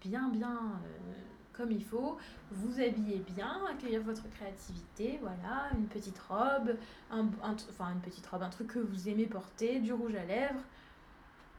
bien, 0.00 0.28
bien 0.28 0.80
comme 1.52 1.70
il 1.70 1.84
faut, 1.84 2.16
vous 2.50 2.80
habiller 2.80 3.22
bien, 3.34 3.60
accueillir 3.70 4.02
votre 4.02 4.28
créativité, 4.30 5.18
voilà, 5.20 5.70
une 5.76 5.86
petite 5.86 6.18
robe, 6.18 6.76
un, 7.10 7.26
enfin 7.42 7.92
une 7.92 8.00
petite 8.00 8.26
robe, 8.26 8.42
un 8.42 8.48
truc 8.50 8.68
que 8.68 8.78
vous 8.78 9.08
aimez 9.08 9.26
porter, 9.26 9.78
du 9.80 9.92
rouge 9.92 10.14
à 10.14 10.24
lèvres, 10.24 10.62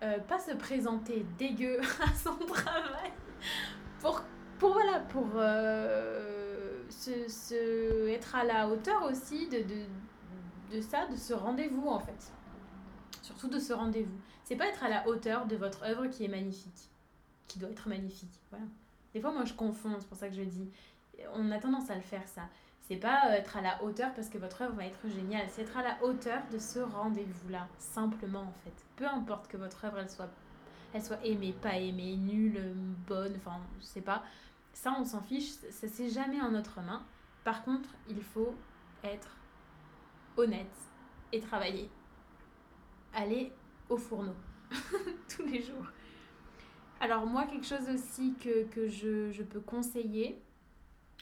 euh, 0.01 0.19
pas 0.19 0.39
se 0.39 0.51
présenter 0.51 1.25
dégueu 1.37 1.79
à 2.01 2.13
son 2.15 2.35
travail, 2.35 3.13
pour, 3.99 4.21
pour 4.59 4.73
voilà, 4.73 4.99
pour 4.99 5.27
euh, 5.35 6.83
se, 6.89 8.09
être 8.09 8.35
à 8.35 8.43
la 8.43 8.67
hauteur 8.67 9.03
aussi 9.03 9.47
de, 9.47 9.59
de, 9.59 10.75
de 10.75 10.81
ça, 10.81 11.07
de 11.07 11.15
ce 11.15 11.33
rendez-vous 11.33 11.87
en 11.87 11.99
fait. 11.99 12.31
Surtout 13.21 13.47
de 13.47 13.59
ce 13.59 13.71
rendez-vous. 13.71 14.19
C'est 14.43 14.57
pas 14.57 14.67
être 14.67 14.83
à 14.83 14.89
la 14.89 15.07
hauteur 15.07 15.45
de 15.45 15.55
votre 15.55 15.83
œuvre 15.83 16.07
qui 16.07 16.25
est 16.25 16.27
magnifique, 16.27 16.89
qui 17.47 17.59
doit 17.59 17.69
être 17.69 17.87
magnifique, 17.87 18.41
voilà. 18.49 18.65
Des 19.13 19.21
fois, 19.21 19.31
moi, 19.31 19.45
je 19.45 19.53
confonds, 19.53 19.95
c'est 19.99 20.07
pour 20.07 20.17
ça 20.17 20.27
que 20.27 20.35
je 20.35 20.43
dis. 20.43 20.69
On 21.33 21.51
a 21.51 21.59
tendance 21.59 21.89
à 21.89 21.95
le 21.95 22.01
faire, 22.01 22.27
ça. 22.27 22.43
C'est 22.87 22.97
pas 22.97 23.29
euh, 23.29 23.33
être 23.33 23.55
à 23.55 23.61
la 23.61 23.81
hauteur 23.83 24.13
parce 24.13 24.27
que 24.27 24.37
votre 24.37 24.61
œuvre 24.61 24.75
va 24.75 24.85
être 24.85 25.07
géniale, 25.07 25.47
c'est 25.49 25.61
être 25.61 25.77
à 25.77 25.83
la 25.83 26.03
hauteur 26.03 26.41
de 26.51 26.59
ce 26.59 26.79
rendez-vous-là, 26.79 27.67
simplement 27.77 28.41
en 28.41 28.53
fait. 28.63 28.73
Peu 28.97 29.07
importe 29.07 29.47
que 29.47 29.55
votre 29.55 29.85
œuvre 29.85 29.99
elle 29.99 30.09
soit, 30.09 30.29
elle 30.93 31.03
soit 31.03 31.25
aimée, 31.25 31.55
pas 31.61 31.77
aimée, 31.77 32.17
nulle, 32.17 32.75
bonne, 33.07 33.35
enfin, 33.37 33.59
je 33.79 33.85
sais 33.85 34.01
pas. 34.01 34.23
Ça, 34.73 34.93
on 34.99 35.05
s'en 35.05 35.21
fiche, 35.21 35.51
ça 35.69 35.87
c'est 35.87 36.09
jamais 36.09 36.41
en 36.41 36.51
notre 36.51 36.81
main. 36.81 37.03
Par 37.45 37.63
contre, 37.63 37.89
il 38.09 38.21
faut 38.21 38.53
être 39.03 39.29
honnête 40.35 40.75
et 41.31 41.39
travailler. 41.39 41.89
Aller 43.13 43.53
au 43.89 43.97
fourneau 43.97 44.35
tous 45.29 45.43
les 45.43 45.61
jours. 45.61 45.85
Alors 47.03 47.25
moi, 47.25 47.43
quelque 47.43 47.65
chose 47.65 47.89
aussi 47.93 48.33
que, 48.39 48.87
je, 48.87 49.43
peux 49.43 49.59
conseiller, 49.59 50.41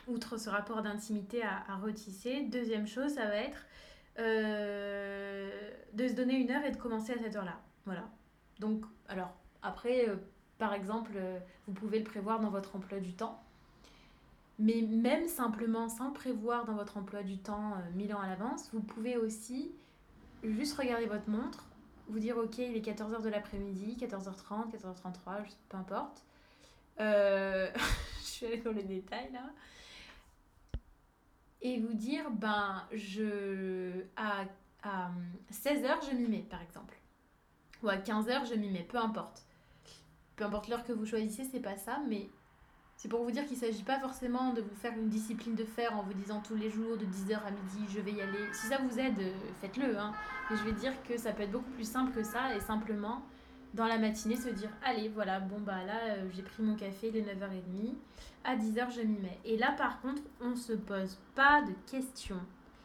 outre 0.08 0.38
ce 0.38 0.48
rapport 0.48 0.84
d'intimité 0.84 1.42
à, 1.42 1.76
retisser, 1.78 2.44
deuxième 2.44 2.86
chose, 2.86 3.16
ça 3.16 3.26
va 3.26 3.38
être 3.38 3.66
euh, 4.20 5.50
de 5.94 6.08
se 6.08 6.14
donner 6.14 6.36
une 6.36 6.52
heure 6.52 6.64
et 6.64 6.70
de 6.70 6.78
commencer 6.78 7.14
à 7.14 7.18
cette 7.18 7.36
heure-là. 7.36 7.60
Voilà. 7.86 8.08
Donc, 8.60 8.86
alors, 9.10 9.34
après, 9.64 10.08
euh, 10.08 10.18
par 10.60 10.76
exemple, 10.76 11.14
euh, 11.16 11.40
vous 11.66 11.74
pouvez 11.74 11.98
le 11.98 12.06
prévoir 12.06 12.40
dans 12.40 12.52
votre 12.52 12.76
emploi 12.76 13.00
du 13.00 13.14
temps. 13.14 13.42
Mais 14.60 14.84
même 14.84 15.28
simplement, 15.28 15.90
sans 15.90 16.12
prévoir 16.12 16.66
dans 16.66 16.76
votre 16.76 16.98
emploi 16.98 17.24
du 17.24 17.40
temps 17.40 17.74
mille 17.96 18.14
ans 18.14 18.22
à 18.22 18.28
l'avance, 18.28 18.70
vous 18.72 18.82
pouvez 18.82 19.18
aussi 19.18 19.72
juste 20.44 20.78
regarder 20.78 21.08
votre 21.08 21.28
montre 21.28 21.66
vous 22.08 22.20
dire 22.20 22.38
ok, 22.38 22.58
il 22.58 22.76
est 22.76 22.86
14h 22.86 23.22
de 23.22 23.30
l'après-midi, 23.30 23.98
14h30, 24.00 24.72
14h33, 24.72 25.44
peu 25.70 25.78
importe. 25.78 26.24
Euh, 27.00 27.72
je 28.20 28.26
suis 28.26 28.46
allée 28.46 28.58
dans 28.58 28.72
les 28.72 28.84
détails 28.84 29.32
là. 29.32 29.50
Et 31.64 31.80
vous 31.80 31.94
dire, 31.94 32.32
ben, 32.32 32.84
je, 32.92 34.04
à, 34.16 34.46
à 34.82 35.12
16h, 35.52 36.10
je 36.10 36.16
m'y 36.16 36.28
mets, 36.28 36.40
par 36.50 36.62
exemple. 36.62 36.98
ou 37.84 37.90
à 37.90 37.98
15h, 37.98 38.50
je 38.50 38.56
m'y 38.56 38.70
mets, 38.70 38.84
peu 38.84 38.98
importe. 38.98 39.46
Peu 40.36 40.46
importe 40.46 40.70
l'heure 40.70 40.84
que 40.84 40.92
vous 40.92 41.06
choisissez, 41.06 41.44
c'est 41.46 41.60
pas 41.60 41.78
ça, 41.78 42.00
mais 42.08 42.30
c'est 43.02 43.10
pour 43.10 43.24
vous 43.24 43.32
dire 43.32 43.46
qu'il 43.48 43.58
ne 43.58 43.62
s'agit 43.62 43.82
pas 43.82 44.00
forcément 44.00 44.54
de 44.54 44.62
vous 44.62 44.76
faire 44.76 44.94
une 44.94 45.10
discipline 45.10 45.56
de 45.56 45.64
faire 45.64 45.98
en 45.98 46.04
vous 46.04 46.14
disant 46.14 46.40
tous 46.48 46.56
les 46.56 46.70
jours 46.70 46.98
de 46.98 47.06
10h 47.06 47.34
à 47.34 47.50
midi, 47.50 47.92
je 47.92 48.00
vais 48.00 48.12
y 48.12 48.22
aller. 48.22 48.38
Si 48.54 48.68
ça 48.68 48.78
vous 48.78 49.00
aide, 49.00 49.18
euh, 49.20 49.34
faites-le. 49.60 49.98
Hein. 49.98 50.12
Mais 50.48 50.56
je 50.56 50.64
vais 50.64 50.74
dire 50.74 50.94
que 51.02 51.18
ça 51.18 51.32
peut 51.32 51.42
être 51.42 51.52
beaucoup 51.52 51.72
plus 51.72 51.90
simple 51.90 52.14
que 52.14 52.22
ça 52.22 52.56
et 52.56 52.60
simplement 52.60 53.24
dans 53.74 53.88
la 53.88 53.98
matinée 53.98 54.36
se 54.36 54.50
dire 54.50 54.70
allez 54.86 55.10
voilà 55.10 55.40
bon 55.40 55.60
bah 55.62 55.84
là 55.84 56.00
euh, 56.10 56.30
j'ai 56.32 56.44
pris 56.44 56.62
mon 56.62 56.76
café 56.76 57.08
il 57.08 57.16
est 57.16 57.22
9h30 57.22 57.96
à 58.44 58.58
10h 58.58 58.94
je 58.94 59.02
m'y 59.02 59.18
mets 59.18 59.40
et 59.46 59.58
là 59.58 59.74
par 59.78 60.02
contre 60.02 60.22
on 60.42 60.58
se 60.58 60.74
pose 60.74 61.18
pas 61.36 61.62
de 61.62 61.72
questions 61.90 62.42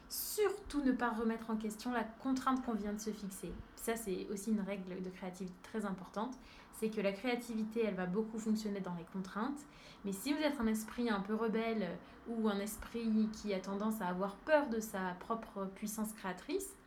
surtout 0.09 0.81
ne 0.83 0.91
pas 0.91 1.09
remettre 1.09 1.49
en 1.49 1.55
question 1.55 1.91
la 1.91 2.03
contrainte 2.03 2.63
qu'on 2.65 2.73
vient 2.73 2.93
de 2.93 2.99
se 2.99 3.11
fixer 3.11 3.51
ça 3.75 3.95
c'est 3.95 4.27
aussi 4.31 4.51
une 4.51 4.61
règle 4.61 5.01
de 5.01 5.09
créativité 5.09 5.55
très 5.63 5.85
importante 5.85 6.37
c'est 6.79 6.89
que 6.89 7.01
la 7.01 7.11
créativité 7.11 7.83
elle 7.85 7.95
va 7.95 8.05
beaucoup 8.05 8.39
fonctionner 8.39 8.79
dans 8.79 8.95
les 8.95 9.05
contraintes 9.11 9.59
mais 10.05 10.13
si 10.13 10.33
vous 10.33 10.39
êtes 10.39 10.59
un 10.59 10.67
esprit 10.67 11.09
un 11.09 11.19
peu 11.19 11.35
rebelle 11.35 11.87
ou 12.27 12.47
un 12.47 12.59
esprit 12.59 13.29
qui 13.33 13.53
a 13.53 13.59
tendance 13.59 14.01
à 14.01 14.07
avoir 14.07 14.35
peur 14.37 14.69
de 14.69 14.79
sa 14.79 15.15
propre 15.19 15.65
puissance 15.75 16.13
créatrice 16.13 16.77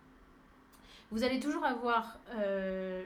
vous 1.11 1.25
allez 1.25 1.41
toujours 1.41 1.65
avoir 1.65 2.19
euh, 2.35 3.03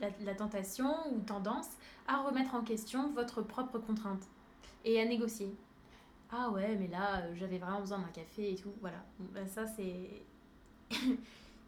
la, 0.00 0.34
tentation 0.34 0.94
ou 1.12 1.20
tendance 1.20 1.68
à 2.08 2.22
remettre 2.22 2.54
en 2.54 2.62
question 2.62 3.12
votre 3.12 3.42
propre 3.42 3.78
contrainte 3.78 4.22
et 4.86 4.98
à 5.00 5.04
négocier. 5.04 5.54
Ah 6.32 6.50
ouais, 6.50 6.76
mais 6.78 6.86
là, 6.86 7.18
euh, 7.18 7.34
j'avais 7.34 7.58
vraiment 7.58 7.80
besoin 7.80 7.98
d'un 7.98 8.08
café 8.08 8.52
et 8.52 8.56
tout. 8.56 8.72
Voilà. 8.80 9.04
Ben 9.18 9.46
ça, 9.48 9.66
c'est. 9.66 10.22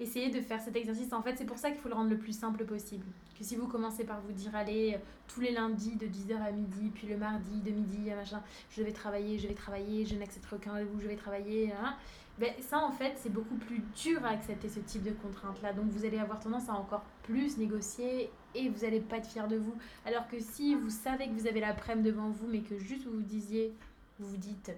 Essayez 0.00 0.30
de 0.30 0.40
faire 0.40 0.60
cet 0.60 0.74
exercice. 0.76 1.12
En 1.12 1.22
fait, 1.22 1.36
c'est 1.36 1.44
pour 1.44 1.58
ça 1.58 1.70
qu'il 1.70 1.78
faut 1.78 1.88
le 1.88 1.94
rendre 1.94 2.10
le 2.10 2.18
plus 2.18 2.36
simple 2.36 2.64
possible. 2.64 3.04
Que 3.38 3.44
si 3.44 3.56
vous 3.56 3.68
commencez 3.68 4.04
par 4.04 4.20
vous 4.20 4.32
dire, 4.32 4.54
allez, 4.54 4.98
tous 5.28 5.40
les 5.40 5.52
lundis 5.52 5.96
de 5.96 6.06
10h 6.06 6.40
à 6.40 6.50
midi, 6.50 6.90
puis 6.94 7.06
le 7.06 7.16
mardi 7.16 7.60
de 7.60 7.70
midi 7.70 8.10
à 8.10 8.16
machin, 8.16 8.42
je 8.70 8.82
vais 8.82 8.92
travailler, 8.92 9.38
je 9.38 9.46
vais 9.46 9.54
travailler, 9.54 10.04
je 10.04 10.16
n'accepterai 10.16 10.56
aucun 10.56 10.72
rendez-vous, 10.72 11.00
je 11.00 11.06
vais 11.06 11.16
travailler. 11.16 11.72
Hein, 11.72 11.94
ben, 12.38 12.50
ça, 12.60 12.78
en 12.78 12.90
fait, 12.90 13.12
c'est 13.16 13.32
beaucoup 13.32 13.56
plus 13.56 13.80
dur 14.02 14.24
à 14.24 14.30
accepter 14.30 14.68
ce 14.68 14.80
type 14.80 15.02
de 15.02 15.12
contrainte-là. 15.12 15.72
Donc, 15.72 15.86
vous 15.90 16.04
allez 16.04 16.18
avoir 16.18 16.40
tendance 16.40 16.68
à 16.68 16.72
encore 16.72 17.04
plus 17.22 17.58
négocier 17.58 18.30
et 18.54 18.68
vous 18.70 18.80
n'allez 18.80 19.00
pas 19.00 19.18
être 19.18 19.28
fier 19.28 19.46
de 19.46 19.56
vous. 19.56 19.74
Alors 20.06 20.26
que 20.26 20.40
si 20.40 20.74
vous 20.74 20.90
savez 20.90 21.28
que 21.28 21.32
vous 21.32 21.46
avez 21.46 21.60
l'après-midi 21.60 22.08
devant 22.08 22.30
vous, 22.30 22.46
mais 22.48 22.60
que 22.60 22.78
juste 22.78 23.04
vous 23.04 23.16
vous 23.16 23.22
disiez, 23.22 23.72
vous 24.18 24.28
vous 24.28 24.36
dites, 24.36 24.72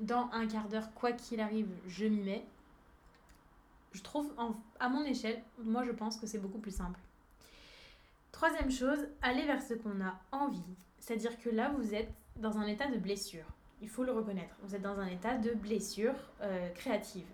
dans 0.00 0.28
un 0.32 0.46
quart 0.46 0.68
d'heure, 0.68 0.92
quoi 0.94 1.12
qu'il 1.12 1.40
arrive, 1.40 1.68
je 1.88 2.06
m'y 2.06 2.22
mets. 2.22 2.46
Je 3.92 4.02
trouve, 4.02 4.32
à 4.78 4.88
mon 4.88 5.04
échelle, 5.04 5.42
moi 5.62 5.84
je 5.84 5.92
pense 5.92 6.18
que 6.18 6.26
c'est 6.26 6.38
beaucoup 6.38 6.58
plus 6.58 6.74
simple. 6.74 7.00
Troisième 8.32 8.70
chose, 8.70 9.08
aller 9.22 9.46
vers 9.46 9.62
ce 9.62 9.74
qu'on 9.74 10.00
a 10.04 10.18
envie. 10.32 10.76
C'est-à-dire 10.98 11.38
que 11.40 11.48
là, 11.48 11.70
vous 11.70 11.94
êtes 11.94 12.12
dans 12.36 12.58
un 12.58 12.66
état 12.66 12.88
de 12.88 12.98
blessure 12.98 13.46
il 13.82 13.88
faut 13.88 14.04
le 14.04 14.12
reconnaître. 14.12 14.54
Vous 14.62 14.74
êtes 14.74 14.82
dans 14.82 14.98
un 14.98 15.06
état 15.06 15.36
de 15.36 15.52
blessure 15.52 16.14
euh, 16.40 16.68
créative. 16.70 17.26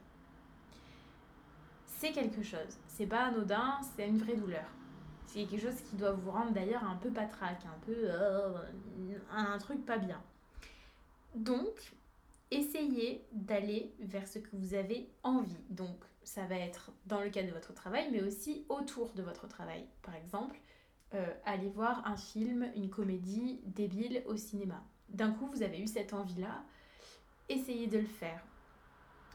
C'est 1.87 2.13
quelque 2.13 2.43
chose. 2.43 2.79
C'est 2.89 3.07
pas 3.07 3.27
anodin, 3.27 3.79
c'est 3.97 4.09
une 4.09 4.19
vraie 4.19 4.37
douleur. 4.37 4.67
C'est 5.27 5.45
quelque 5.45 5.63
chose 5.63 5.81
qui 5.89 5.97
doit 5.97 6.13
vous 6.13 6.31
rendre 6.31 6.53
d'ailleurs 6.53 6.85
un 6.85 6.97
peu 6.97 7.11
patraque, 7.11 7.65
un 7.65 7.87
peu 7.87 7.95
euh, 7.97 8.59
un 9.31 9.57
truc 9.59 9.85
pas 9.87 9.99
bien. 9.99 10.21
Donc, 11.35 11.95
essayez 12.51 13.25
d'aller 13.33 13.95
vers 14.01 14.29
ce 14.29 14.39
que 14.39 14.55
vous 14.55 14.75
avez 14.75 15.09
envie. 15.23 15.57
Donc, 15.71 15.97
ça 16.23 16.45
va 16.47 16.57
être 16.57 16.93
dans 17.07 17.21
le 17.21 17.31
cadre 17.31 17.49
de 17.49 17.55
votre 17.55 17.75
travail, 17.75 18.09
mais 18.13 18.23
aussi 18.23 18.65
autour 18.69 19.13
de 19.15 19.23
votre 19.23 19.49
travail. 19.49 19.87
Par 20.03 20.15
exemple, 20.15 20.61
euh, 21.15 21.35
aller 21.45 21.69
voir 21.69 22.07
un 22.07 22.17
film, 22.17 22.71
une 22.77 22.91
comédie 22.91 23.61
débile 23.65 24.23
au 24.27 24.37
cinéma 24.37 24.83
d'un 25.13 25.33
coup 25.33 25.47
vous 25.47 25.63
avez 25.63 25.81
eu 25.81 25.87
cette 25.87 26.13
envie-là, 26.13 26.65
essayez 27.49 27.87
de 27.87 27.99
le 27.99 28.07
faire. 28.07 28.43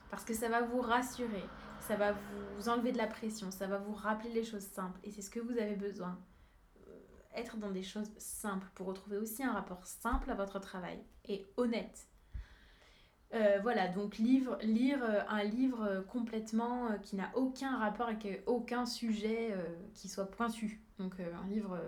Parce 0.10 0.24
que 0.24 0.34
ça 0.34 0.50
va 0.50 0.62
vous 0.62 0.82
rassurer, 0.82 1.44
ça 1.82 1.96
va 1.96 2.14
vous 2.14 2.70
enlever 2.70 2.92
de 2.92 2.98
la 2.98 3.08
pression, 3.08 3.52
ça 3.52 3.68
va 3.68 3.78
vous 3.78 3.94
rappeler 3.94 4.32
les 4.32 4.44
choses 4.44 4.64
simples. 4.64 5.00
Et 5.04 5.12
c'est 5.12 5.22
ce 5.22 5.30
que 5.30 5.40
vous 5.40 5.58
avez 5.58 5.76
besoin. 5.76 6.18
Euh, 7.38 7.42
être 7.42 7.58
dans 7.58 7.72
des 7.72 7.84
choses 7.84 8.12
simples 8.18 8.68
pour 8.76 8.88
retrouver 8.88 9.18
aussi 9.18 9.44
un 9.44 9.54
rapport 9.54 9.86
simple 9.86 10.32
à 10.32 10.36
votre 10.36 10.60
travail 10.60 11.00
et 11.28 11.46
honnête. 11.58 12.08
Euh, 13.34 13.60
voilà, 13.62 13.88
donc 13.88 14.18
livre, 14.18 14.58
lire 14.62 15.04
euh, 15.04 15.22
un 15.28 15.44
livre 15.44 16.06
complètement 16.10 16.98
qui 17.04 17.16
n'a 17.16 17.30
aucun 17.36 17.78
rapport 17.78 18.08
avec 18.08 18.44
aucun 18.46 18.86
sujet 18.86 19.54
qui 19.94 20.08
soit 20.08 20.30
pointu. 20.32 20.82
Donc 21.00 21.16
un 21.20 21.48
livre 21.48 21.80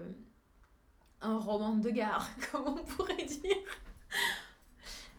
un 1.22 1.38
roman 1.38 1.76
de 1.76 1.90
gare, 1.90 2.30
comme 2.52 2.68
on 2.68 2.84
pourrait 2.84 3.26
dire. 3.26 3.58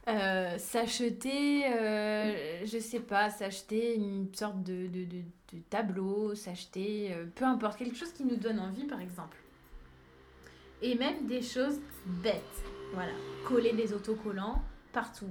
Euh, 0.08 0.58
s'acheter, 0.58 1.66
euh, 1.66 2.64
je 2.64 2.78
sais 2.78 3.00
pas, 3.00 3.30
s'acheter 3.30 3.94
une 3.94 4.34
sorte 4.34 4.62
de, 4.62 4.87
de, 4.87 5.22
tableau, 5.68 6.34
s'acheter, 6.34 7.12
euh, 7.12 7.26
peu 7.34 7.44
importe, 7.44 7.78
quelque 7.78 7.96
chose 7.96 8.12
qui 8.12 8.25
nous 8.25 8.37
donne 8.37 8.58
envie 8.58 8.84
par 8.84 9.00
exemple. 9.00 9.37
Et 10.82 10.94
même 10.94 11.26
des 11.26 11.42
choses 11.42 11.78
bêtes, 12.06 12.64
voilà, 12.94 13.12
coller 13.44 13.72
des 13.72 13.92
autocollants 13.92 14.62
partout, 14.92 15.26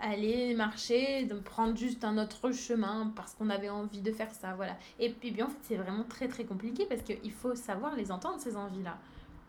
aller 0.00 0.54
marcher, 0.54 1.26
prendre 1.44 1.76
juste 1.76 2.04
un 2.04 2.18
autre 2.18 2.52
chemin 2.52 3.12
parce 3.16 3.34
qu'on 3.34 3.48
avait 3.50 3.70
envie 3.70 4.02
de 4.02 4.12
faire 4.12 4.32
ça, 4.32 4.54
voilà. 4.54 4.76
Et 4.98 5.10
puis 5.10 5.30
bien 5.30 5.46
en 5.46 5.48
fait 5.48 5.58
c'est 5.62 5.76
vraiment 5.76 6.04
très 6.04 6.28
très 6.28 6.44
compliqué 6.44 6.84
parce 6.86 7.02
qu'il 7.02 7.32
faut 7.32 7.54
savoir 7.54 7.96
les 7.96 8.12
entendre 8.12 8.38
ces 8.38 8.56
envies-là. 8.56 8.98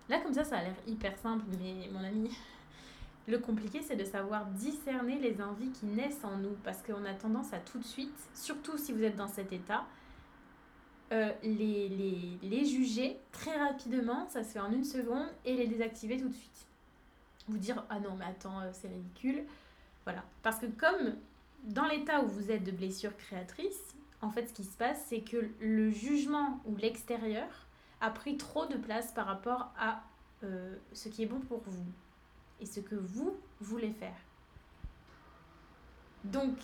Là 0.09 0.19
comme 0.19 0.33
ça 0.33 0.43
ça 0.43 0.57
a 0.57 0.63
l'air 0.63 0.75
hyper 0.87 1.17
simple 1.17 1.43
mais 1.59 1.89
mon 1.91 2.03
ami, 2.03 2.29
le 3.27 3.39
compliqué 3.39 3.81
c'est 3.81 3.95
de 3.95 4.05
savoir 4.05 4.45
discerner 4.47 5.19
les 5.19 5.41
envies 5.41 5.71
qui 5.71 5.87
naissent 5.87 6.23
en 6.23 6.37
nous 6.37 6.55
parce 6.63 6.81
qu'on 6.81 7.03
a 7.05 7.13
tendance 7.13 7.53
à 7.53 7.57
tout 7.57 7.79
de 7.79 7.85
suite, 7.85 8.17
surtout 8.33 8.77
si 8.77 8.93
vous 8.93 9.03
êtes 9.03 9.17
dans 9.17 9.27
cet 9.27 9.51
état, 9.51 9.83
euh, 11.11 11.31
les, 11.43 11.89
les, 11.89 12.37
les 12.41 12.65
juger 12.65 13.19
très 13.31 13.57
rapidement, 13.57 14.27
ça 14.29 14.43
se 14.43 14.53
fait 14.53 14.59
en 14.59 14.71
une 14.71 14.83
seconde, 14.83 15.27
et 15.45 15.55
les 15.55 15.67
désactiver 15.67 16.17
tout 16.17 16.29
de 16.29 16.33
suite. 16.33 16.67
Vous 17.47 17.57
dire 17.57 17.85
ah 17.89 17.99
non 17.99 18.15
mais 18.17 18.25
attends 18.25 18.59
euh, 18.61 18.69
c'est 18.73 18.87
ridicule 18.87 19.43
voilà. 20.05 20.23
Parce 20.43 20.59
que 20.59 20.67
comme 20.67 21.15
dans 21.63 21.85
l'état 21.85 22.21
où 22.21 22.27
vous 22.27 22.51
êtes 22.51 22.63
de 22.63 22.71
blessure 22.71 23.15
créatrice, 23.17 23.95
en 24.21 24.29
fait, 24.29 24.47
ce 24.47 24.53
qui 24.53 24.63
se 24.63 24.77
passe, 24.77 25.03
c'est 25.09 25.21
que 25.21 25.49
le 25.59 25.89
jugement 25.89 26.59
ou 26.65 26.75
l'extérieur 26.77 27.47
a 28.01 28.11
pris 28.11 28.37
trop 28.37 28.65
de 28.65 28.77
place 28.77 29.11
par 29.11 29.25
rapport 29.25 29.73
à 29.77 30.03
euh, 30.43 30.75
ce 30.93 31.09
qui 31.09 31.23
est 31.23 31.25
bon 31.25 31.39
pour 31.39 31.61
vous 31.65 31.85
et 32.59 32.65
ce 32.65 32.79
que 32.79 32.95
vous 32.95 33.35
voulez 33.59 33.91
faire. 33.91 34.15
Donc, 36.23 36.57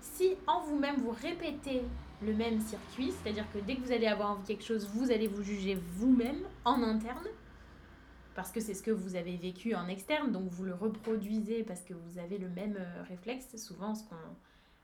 si 0.00 0.36
en 0.46 0.60
vous-même 0.60 0.96
vous 0.96 1.10
répétez 1.10 1.82
le 2.22 2.34
même 2.34 2.60
circuit, 2.60 3.12
c'est-à-dire 3.12 3.44
que 3.52 3.58
dès 3.58 3.76
que 3.76 3.82
vous 3.82 3.92
allez 3.92 4.06
avoir 4.06 4.32
envie 4.32 4.42
de 4.42 4.48
quelque 4.48 4.64
chose, 4.64 4.88
vous 4.94 5.10
allez 5.10 5.26
vous 5.26 5.42
juger 5.42 5.78
vous-même 5.96 6.42
en 6.64 6.82
interne, 6.82 7.26
parce 8.34 8.50
que 8.50 8.60
c'est 8.60 8.74
ce 8.74 8.82
que 8.82 8.90
vous 8.90 9.16
avez 9.16 9.36
vécu 9.36 9.74
en 9.74 9.88
externe, 9.88 10.32
donc 10.32 10.48
vous 10.48 10.64
le 10.64 10.74
reproduisez 10.74 11.62
parce 11.62 11.82
que 11.82 11.94
vous 11.94 12.18
avez 12.18 12.38
le 12.38 12.48
même 12.48 12.76
euh, 12.78 13.02
réflexe. 13.08 13.56
Souvent, 13.56 13.94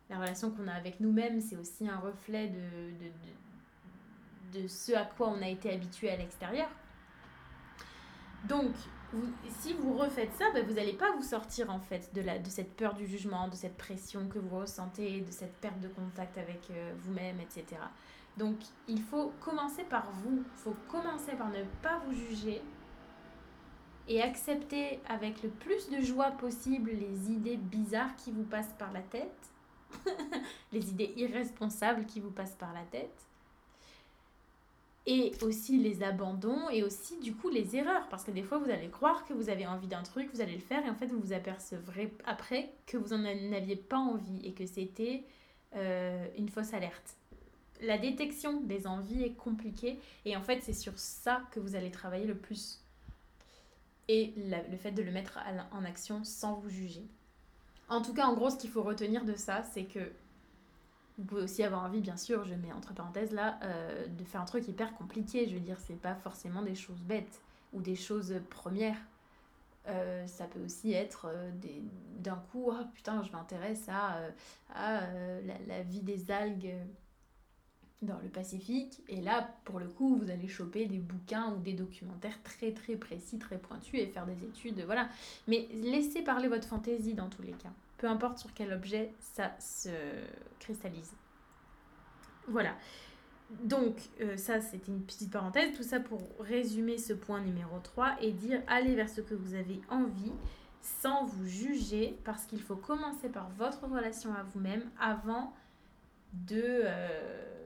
la 0.08 0.18
relation 0.18 0.50
qu'on 0.50 0.68
a 0.68 0.72
avec 0.72 1.00
nous-mêmes, 1.00 1.40
c'est 1.40 1.56
aussi 1.56 1.88
un 1.88 1.98
reflet 1.98 2.48
de, 2.48 2.54
de, 2.54 4.58
de, 4.58 4.62
de, 4.62 4.68
ce 4.68 4.92
à 4.92 5.04
quoi 5.04 5.28
on 5.28 5.42
a 5.42 5.48
été 5.48 5.72
habitué 5.72 6.10
à 6.10 6.16
l'extérieur. 6.16 6.68
Donc, 8.48 8.72
si 9.60 9.74
vous 9.74 9.96
refaites 9.96 10.32
ça, 10.34 10.44
ben 10.54 10.64
vous 10.66 10.74
n'allez 10.74 10.92
pas 10.92 11.12
vous 11.12 11.22
sortir 11.22 11.70
en 11.70 11.80
fait 11.80 12.12
de, 12.14 12.20
la, 12.20 12.38
de 12.38 12.48
cette 12.48 12.76
peur 12.76 12.94
du 12.94 13.06
jugement, 13.06 13.48
de 13.48 13.54
cette 13.54 13.76
pression 13.76 14.28
que 14.28 14.38
vous 14.38 14.58
ressentez, 14.58 15.20
de 15.20 15.30
cette 15.30 15.54
perte 15.54 15.80
de 15.80 15.88
contact 15.88 16.38
avec 16.38 16.70
euh, 16.70 16.92
vous-même, 16.98 17.40
etc. 17.40 17.80
Donc, 18.36 18.56
il 18.88 19.02
faut 19.02 19.32
commencer 19.40 19.82
par 19.84 20.10
vous. 20.12 20.44
Il 20.44 20.62
faut 20.62 20.76
commencer 20.88 21.32
par 21.32 21.50
ne 21.50 21.64
pas 21.82 22.00
vous 22.06 22.12
juger, 22.12 22.62
et 24.10 24.20
accepter 24.22 24.98
avec 25.08 25.42
le 25.44 25.48
plus 25.48 25.88
de 25.88 26.00
joie 26.00 26.32
possible 26.32 26.90
les 26.90 27.30
idées 27.30 27.56
bizarres 27.56 28.16
qui 28.16 28.32
vous 28.32 28.42
passent 28.42 28.74
par 28.76 28.92
la 28.92 29.02
tête, 29.02 29.50
les 30.72 30.90
idées 30.90 31.12
irresponsables 31.16 32.04
qui 32.06 32.18
vous 32.18 32.32
passent 32.32 32.56
par 32.56 32.72
la 32.72 32.82
tête, 32.90 33.29
et 35.06 35.32
aussi 35.42 35.78
les 35.78 36.02
abandons 36.02 36.68
et 36.70 36.82
aussi 36.82 37.18
du 37.20 37.34
coup 37.34 37.48
les 37.48 37.74
erreurs 37.76 38.06
parce 38.08 38.24
que 38.24 38.30
des 38.30 38.42
fois 38.42 38.58
vous 38.58 38.70
allez 38.70 38.88
croire 38.88 39.24
que 39.24 39.32
vous 39.32 39.48
avez 39.48 39.66
envie 39.66 39.86
d'un 39.86 40.02
truc, 40.02 40.28
vous 40.34 40.40
allez 40.40 40.54
le 40.54 40.60
faire 40.60 40.84
et 40.84 40.90
en 40.90 40.94
fait 40.94 41.06
vous 41.06 41.20
vous 41.20 41.32
apercevrez 41.32 42.12
après 42.26 42.72
que 42.86 42.96
vous 42.96 43.12
en 43.12 43.24
aviez 43.24 43.76
pas 43.76 43.98
envie 43.98 44.44
et 44.44 44.52
que 44.52 44.66
c'était 44.66 45.24
euh, 45.74 46.26
une 46.36 46.48
fausse 46.48 46.74
alerte. 46.74 47.16
La 47.80 47.96
détection 47.96 48.60
des 48.60 48.86
envies 48.86 49.22
est 49.22 49.34
compliquée 49.34 49.98
et 50.26 50.36
en 50.36 50.42
fait 50.42 50.60
c'est 50.62 50.74
sur 50.74 50.98
ça 50.98 51.42
que 51.50 51.60
vous 51.60 51.76
allez 51.76 51.90
travailler 51.90 52.26
le 52.26 52.36
plus 52.36 52.84
et 54.08 54.34
le 54.36 54.76
fait 54.76 54.90
de 54.90 55.02
le 55.02 55.12
mettre 55.12 55.38
en 55.70 55.84
action 55.84 56.24
sans 56.24 56.54
vous 56.54 56.68
juger. 56.68 57.06
En 57.90 58.02
tout 58.02 58.14
cas, 58.14 58.26
en 58.26 58.34
gros, 58.34 58.50
ce 58.50 58.56
qu'il 58.56 58.70
faut 58.70 58.82
retenir 58.82 59.24
de 59.24 59.34
ça, 59.34 59.62
c'est 59.72 59.84
que 59.84 60.12
Vous 61.20 61.26
pouvez 61.26 61.42
aussi 61.42 61.62
avoir 61.62 61.84
envie, 61.84 62.00
bien 62.00 62.16
sûr, 62.16 62.46
je 62.46 62.54
mets 62.54 62.72
entre 62.72 62.94
parenthèses 62.94 63.32
là, 63.32 63.58
euh, 63.62 64.06
de 64.06 64.24
faire 64.24 64.40
un 64.40 64.46
truc 64.46 64.66
hyper 64.66 64.94
compliqué. 64.94 65.46
Je 65.46 65.52
veux 65.52 65.60
dire, 65.60 65.76
c'est 65.78 66.00
pas 66.00 66.14
forcément 66.14 66.62
des 66.62 66.74
choses 66.74 67.02
bêtes 67.02 67.42
ou 67.74 67.82
des 67.82 67.94
choses 67.94 68.40
premières. 68.48 68.96
Euh, 69.86 70.26
ça 70.26 70.46
peut 70.46 70.64
aussi 70.64 70.94
être 70.94 71.26
euh, 71.28 71.50
d'un 72.20 72.42
coup, 72.50 72.70
oh 72.70 72.84
putain, 72.94 73.22
je 73.22 73.32
m'intéresse 73.32 73.86
à, 73.90 74.16
à 74.74 75.02
la, 75.66 75.82
vie 75.82 76.00
des 76.00 76.30
algues 76.30 76.72
dans 78.02 78.18
le 78.22 78.28
Pacifique. 78.28 79.02
Et 79.08 79.20
là, 79.20 79.54
pour 79.64 79.78
le 79.78 79.86
coup, 79.86 80.16
vous 80.16 80.30
allez 80.30 80.48
choper 80.48 80.86
des 80.86 80.98
bouquins 80.98 81.52
ou 81.52 81.58
des 81.58 81.74
documentaires 81.74 82.42
très 82.42 82.72
très 82.72 82.96
précis, 82.96 83.38
très 83.38 83.58
pointus 83.58 84.00
et 84.00 84.06
faire 84.06 84.26
des 84.26 84.44
études. 84.44 84.82
Voilà. 84.84 85.08
Mais 85.46 85.68
laissez 85.72 86.22
parler 86.22 86.48
votre 86.48 86.66
fantaisie 86.66 87.14
dans 87.14 87.28
tous 87.28 87.42
les 87.42 87.52
cas. 87.52 87.72
Peu 87.98 88.08
importe 88.08 88.38
sur 88.38 88.52
quel 88.54 88.72
objet 88.72 89.12
ça 89.20 89.52
se 89.58 89.90
cristallise. 90.58 91.12
Voilà. 92.48 92.74
Donc, 93.64 93.96
euh, 94.20 94.36
ça, 94.36 94.60
c'était 94.60 94.92
une 94.92 95.02
petite 95.02 95.30
parenthèse. 95.30 95.76
Tout 95.76 95.82
ça 95.82 96.00
pour 96.00 96.22
résumer 96.38 96.96
ce 96.96 97.12
point 97.12 97.40
numéro 97.40 97.78
3 97.80 98.16
et 98.22 98.32
dire 98.32 98.62
allez 98.66 98.94
vers 98.94 99.08
ce 99.08 99.20
que 99.20 99.34
vous 99.34 99.54
avez 99.54 99.80
envie 99.90 100.32
sans 100.80 101.26
vous 101.26 101.46
juger 101.46 102.16
parce 102.24 102.46
qu'il 102.46 102.62
faut 102.62 102.76
commencer 102.76 103.28
par 103.28 103.50
votre 103.50 103.86
relation 103.86 104.32
à 104.32 104.42
vous-même 104.44 104.88
avant 104.98 105.52
de... 106.32 106.62
Euh, 106.62 107.59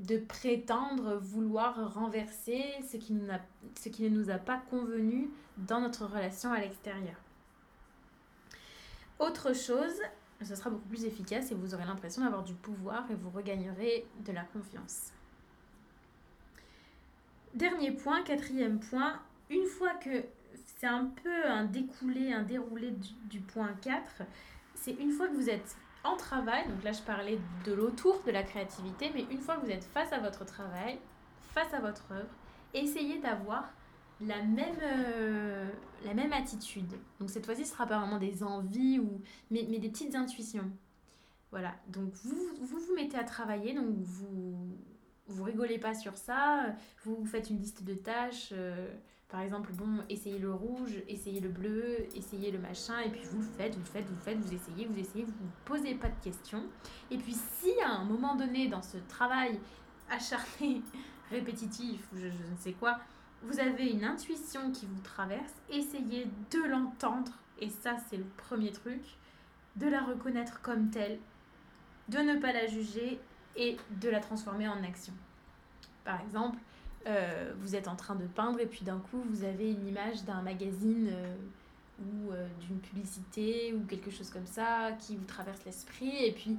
de 0.00 0.18
prétendre 0.18 1.16
vouloir 1.16 1.94
renverser 1.94 2.64
ce 2.90 2.96
qui, 2.96 3.12
ne 3.12 4.08
nous 4.08 4.30
a 4.30 4.38
pas 4.38 4.62
convenu 4.70 5.30
dans 5.58 5.80
notre 5.80 6.06
relation 6.06 6.52
à 6.52 6.60
l'extérieur. 6.60 7.16
Autre 9.18 9.54
chose, 9.54 10.00
ce 10.42 10.54
sera 10.54 10.70
beaucoup 10.70 10.88
plus 10.88 11.04
efficace 11.04 11.52
et 11.52 11.54
vous 11.54 11.74
aurez 11.74 11.84
l'impression 11.84 12.22
d'avoir 12.22 12.42
du 12.42 12.54
pouvoir 12.54 13.10
et 13.10 13.14
vous 13.14 13.28
regagnerez 13.28 14.06
de 14.24 14.32
la 14.32 14.44
confiance. 14.44 15.12
Dernier 17.52 17.92
point, 17.92 18.22
quatrième 18.22 18.80
point, 18.80 19.20
une 19.50 19.66
fois 19.66 19.94
que 19.94 20.24
c'est 20.78 20.86
un 20.86 21.06
peu 21.22 21.44
un 21.46 21.64
découlé, 21.64 22.32
un 22.32 22.42
déroulé 22.42 22.92
du, 22.92 23.10
du 23.24 23.40
point 23.40 23.74
4, 23.82 24.22
c'est 24.74 24.92
une 24.92 25.10
fois 25.10 25.28
que 25.28 25.34
vous 25.34 25.50
êtes 25.50 25.76
en 26.04 26.16
travail, 26.16 26.66
donc 26.68 26.82
là 26.82 26.92
je 26.92 27.02
parlais 27.02 27.38
de 27.64 27.72
l'autour 27.72 28.20
de 28.26 28.30
la 28.30 28.42
créativité, 28.42 29.10
mais 29.14 29.26
une 29.30 29.40
fois 29.40 29.56
que 29.56 29.66
vous 29.66 29.70
êtes 29.70 29.84
face 29.84 30.12
à 30.12 30.18
votre 30.18 30.44
travail, 30.44 30.98
face 31.54 31.72
à 31.74 31.80
votre 31.80 32.10
œuvre, 32.12 32.30
essayez 32.74 33.18
d'avoir 33.18 33.70
la 34.20 34.42
même, 34.42 34.76
euh, 34.82 35.66
attitude. 36.32 36.92
Donc 37.18 37.30
cette 37.30 37.44
fois-ci, 37.44 37.64
ce 37.64 37.72
sera 37.72 37.86
pas 37.86 37.98
vraiment 37.98 38.18
des 38.18 38.42
envies, 38.42 38.98
ou, 38.98 39.20
mais, 39.50 39.64
des 39.64 39.88
petites 39.88 40.14
intuitions. 40.14 40.70
Voilà, 41.50 41.74
donc 41.88 42.12
vous 42.22 42.54
vous 42.60 42.94
mettez 42.94 43.18
à 43.18 43.24
travailler, 43.24 43.74
donc 43.74 43.96
vous 43.98 44.78
vous 45.30 45.44
rigolez 45.44 45.78
pas 45.78 45.94
sur 45.94 46.16
ça, 46.16 46.66
vous 47.04 47.24
faites 47.24 47.50
une 47.50 47.58
liste 47.58 47.84
de 47.84 47.94
tâches. 47.94 48.50
Euh, 48.52 48.92
par 49.28 49.40
exemple, 49.42 49.70
bon, 49.72 50.02
essayez 50.08 50.38
le 50.38 50.52
rouge, 50.52 51.02
essayez 51.06 51.40
le 51.40 51.48
bleu, 51.48 51.98
essayez 52.16 52.50
le 52.50 52.58
machin, 52.58 52.98
et 53.00 53.10
puis 53.10 53.22
vous 53.30 53.38
le 53.38 53.48
faites, 53.56 53.74
vous 53.74 53.80
le 53.80 53.86
faites, 53.86 54.04
vous 54.06 54.14
le 54.14 54.20
faites, 54.20 54.38
vous 54.38 54.52
essayez, 54.52 54.86
vous 54.86 54.98
essayez, 54.98 55.24
vous 55.24 55.30
ne 55.30 55.50
posez 55.64 55.94
pas 55.94 56.08
de 56.08 56.20
questions. 56.22 56.64
Et 57.12 57.16
puis 57.16 57.34
si 57.34 57.70
à 57.84 57.90
un 57.90 58.04
moment 58.04 58.34
donné, 58.34 58.66
dans 58.66 58.82
ce 58.82 58.96
travail 59.08 59.60
acharné, 60.10 60.82
répétitif, 61.30 62.00
ou 62.12 62.16
je, 62.16 62.22
je 62.28 62.50
ne 62.50 62.56
sais 62.58 62.72
quoi, 62.72 62.98
vous 63.42 63.60
avez 63.60 63.86
une 63.86 64.04
intuition 64.04 64.72
qui 64.72 64.86
vous 64.86 65.00
traverse, 65.00 65.54
essayez 65.70 66.26
de 66.50 66.68
l'entendre, 66.68 67.32
et 67.60 67.68
ça 67.68 67.96
c'est 68.08 68.16
le 68.16 68.26
premier 68.36 68.72
truc, 68.72 69.02
de 69.76 69.86
la 69.86 70.00
reconnaître 70.00 70.60
comme 70.60 70.90
telle, 70.90 71.18
de 72.08 72.18
ne 72.18 72.36
pas 72.36 72.52
la 72.52 72.66
juger 72.66 73.20
et 73.56 73.76
de 74.00 74.08
la 74.08 74.20
transformer 74.20 74.68
en 74.68 74.82
action. 74.84 75.12
Par 76.04 76.20
exemple, 76.20 76.58
euh, 77.06 77.52
vous 77.60 77.76
êtes 77.76 77.88
en 77.88 77.96
train 77.96 78.14
de 78.14 78.26
peindre 78.26 78.60
et 78.60 78.66
puis 78.66 78.84
d'un 78.84 78.98
coup 78.98 79.22
vous 79.30 79.44
avez 79.44 79.70
une 79.70 79.88
image 79.88 80.22
d'un 80.24 80.42
magazine 80.42 81.08
euh, 81.10 81.34
ou 81.98 82.30
euh, 82.30 82.46
d'une 82.60 82.78
publicité 82.78 83.72
ou 83.72 83.86
quelque 83.86 84.10
chose 84.10 84.28
comme 84.28 84.46
ça 84.46 84.92
qui 84.98 85.16
vous 85.16 85.24
traverse 85.24 85.64
l'esprit 85.64 86.26
et 86.26 86.32
puis 86.32 86.58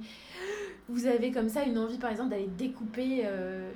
vous 0.88 1.06
avez 1.06 1.30
comme 1.30 1.48
ça 1.48 1.62
une 1.62 1.78
envie 1.78 1.98
par 1.98 2.10
exemple 2.10 2.30
d'aller 2.30 2.48
découper 2.48 3.24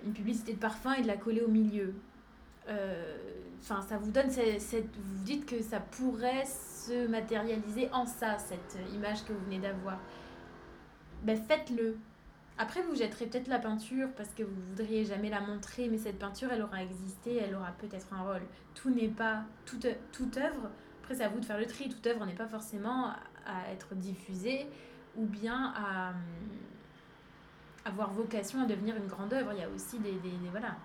une 0.05 0.13
publicité 0.13 0.55
de 0.55 0.59
parfum 0.59 0.95
et 0.95 1.03
de 1.03 1.07
la 1.07 1.17
coller 1.17 1.43
au 1.43 1.49
milieu. 1.49 1.95
Enfin, 3.61 3.81
ça 3.83 3.97
vous 3.97 4.11
donne 4.11 4.31
cette, 4.31 4.97
Vous 4.97 5.25
dites 5.25 5.47
que 5.47 5.63
ça 5.63 5.79
pourrait 5.79 6.45
se 6.45 7.07
matérialiser 7.07 7.89
en 7.93 8.07
ça, 8.07 8.39
cette 8.39 8.77
image 8.95 9.25
que 9.25 9.33
vous 9.33 9.45
venez 9.45 9.61
d'avoir. 9.61 9.99
Ben 11.23 11.37
faites-le 11.37 11.97
après, 12.59 12.81
vous 12.83 12.95
jetterez 12.95 13.27
peut-être 13.27 13.49
la 13.49 13.59
peinture 13.59 14.09
parce 14.17 14.31
que 14.31 14.43
vous 14.43 14.63
voudriez 14.71 15.05
jamais 15.05 15.29
la 15.29 15.41
montrer, 15.41 15.89
mais 15.89 15.99
cette 15.99 16.19
peinture, 16.19 16.51
elle 16.51 16.63
aura 16.63 16.83
existé, 16.83 17.37
elle 17.37 17.55
aura 17.55 17.73
peut-être 17.73 18.13
un 18.13 18.23
rôle. 18.23 18.43
Tout 18.75 18.91
n'est 18.91 19.09
pas. 19.09 19.45
Toute, 19.67 19.87
toute 20.13 20.37
œuvre, 20.39 20.71
après, 21.03 21.17
c'est 21.17 21.25
à 21.25 21.29
vous 21.29 21.41
de 21.41 21.45
faire 21.45 21.59
le 21.59 21.67
tri. 21.67 21.91
Toute 21.91 22.07
œuvre 22.07 22.25
n'est 22.25 22.35
pas 22.35 22.49
forcément 22.49 23.11
à 23.47 23.71
être 23.73 23.95
diffusée 23.95 24.67
ou 25.17 25.27
bien 25.27 25.75
à 25.77 26.15
avoir 27.85 28.11
vocation 28.13 28.63
à 28.63 28.67
devenir 28.67 28.97
une 28.97 29.07
grande 29.07 29.33
œuvre. 29.35 29.53
Il 29.53 29.61
y 29.61 29.63
a 29.63 29.69
aussi 29.69 29.99
des. 29.99 30.13
des, 30.13 30.33
voilà. 30.51 30.77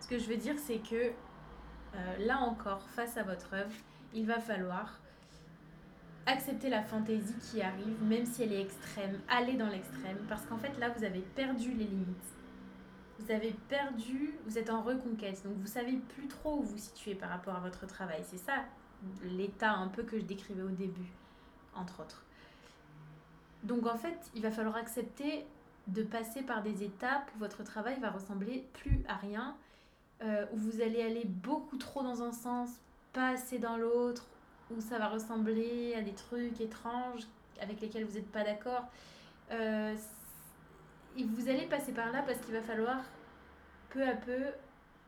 Ce 0.00 0.08
que 0.08 0.18
je 0.18 0.28
veux 0.28 0.36
dire, 0.36 0.54
c'est 0.58 0.78
que 0.78 1.10
euh, 1.94 2.16
là 2.18 2.38
encore, 2.40 2.82
face 2.90 3.16
à 3.16 3.22
votre 3.22 3.54
œuvre, 3.54 3.72
il 4.12 4.26
va 4.26 4.40
falloir 4.40 5.00
accepter 6.28 6.68
la 6.68 6.82
fantaisie 6.82 7.34
qui 7.40 7.62
arrive, 7.62 8.02
même 8.02 8.26
si 8.26 8.42
elle 8.42 8.52
est 8.52 8.60
extrême, 8.60 9.18
aller 9.28 9.54
dans 9.54 9.68
l'extrême, 9.68 10.18
parce 10.28 10.44
qu'en 10.44 10.58
fait 10.58 10.78
là, 10.78 10.90
vous 10.90 11.02
avez 11.04 11.20
perdu 11.20 11.72
les 11.72 11.84
limites. 11.84 12.34
Vous 13.18 13.32
avez 13.32 13.56
perdu, 13.68 14.34
vous 14.46 14.58
êtes 14.58 14.70
en 14.70 14.82
reconquête, 14.82 15.42
donc 15.44 15.54
vous 15.56 15.66
savez 15.66 15.96
plus 16.14 16.28
trop 16.28 16.58
où 16.58 16.62
vous 16.62 16.78
situez 16.78 17.14
par 17.14 17.30
rapport 17.30 17.56
à 17.56 17.60
votre 17.60 17.86
travail. 17.86 18.22
C'est 18.24 18.38
ça 18.38 18.64
l'état 19.24 19.72
un 19.72 19.88
peu 19.88 20.02
que 20.02 20.18
je 20.18 20.24
décrivais 20.24 20.62
au 20.62 20.70
début, 20.70 21.10
entre 21.74 22.00
autres. 22.00 22.22
Donc 23.64 23.86
en 23.86 23.96
fait, 23.96 24.18
il 24.34 24.42
va 24.42 24.50
falloir 24.50 24.76
accepter 24.76 25.46
de 25.86 26.02
passer 26.02 26.42
par 26.42 26.62
des 26.62 26.84
étapes 26.84 27.30
où 27.34 27.38
votre 27.38 27.64
travail 27.64 27.98
va 28.00 28.10
ressembler 28.10 28.68
plus 28.74 29.02
à 29.08 29.16
rien, 29.16 29.56
euh, 30.22 30.44
où 30.52 30.56
vous 30.58 30.80
allez 30.82 31.02
aller 31.02 31.24
beaucoup 31.24 31.78
trop 31.78 32.02
dans 32.02 32.22
un 32.22 32.32
sens, 32.32 32.70
pas 33.12 33.30
assez 33.30 33.58
dans 33.58 33.78
l'autre, 33.78 34.26
où 34.70 34.80
ça 34.80 34.98
va 34.98 35.08
ressembler 35.08 35.94
à 35.94 36.02
des 36.02 36.14
trucs 36.14 36.60
étranges 36.60 37.26
avec 37.60 37.80
lesquels 37.80 38.04
vous 38.04 38.14
n'êtes 38.14 38.30
pas 38.30 38.44
d'accord. 38.44 38.84
Euh, 39.50 39.94
et 41.16 41.24
vous 41.24 41.48
allez 41.48 41.66
passer 41.66 41.92
par 41.92 42.12
là 42.12 42.22
parce 42.22 42.38
qu'il 42.40 42.54
va 42.54 42.62
falloir 42.62 43.02
peu 43.90 44.02
à 44.02 44.14
peu 44.14 44.38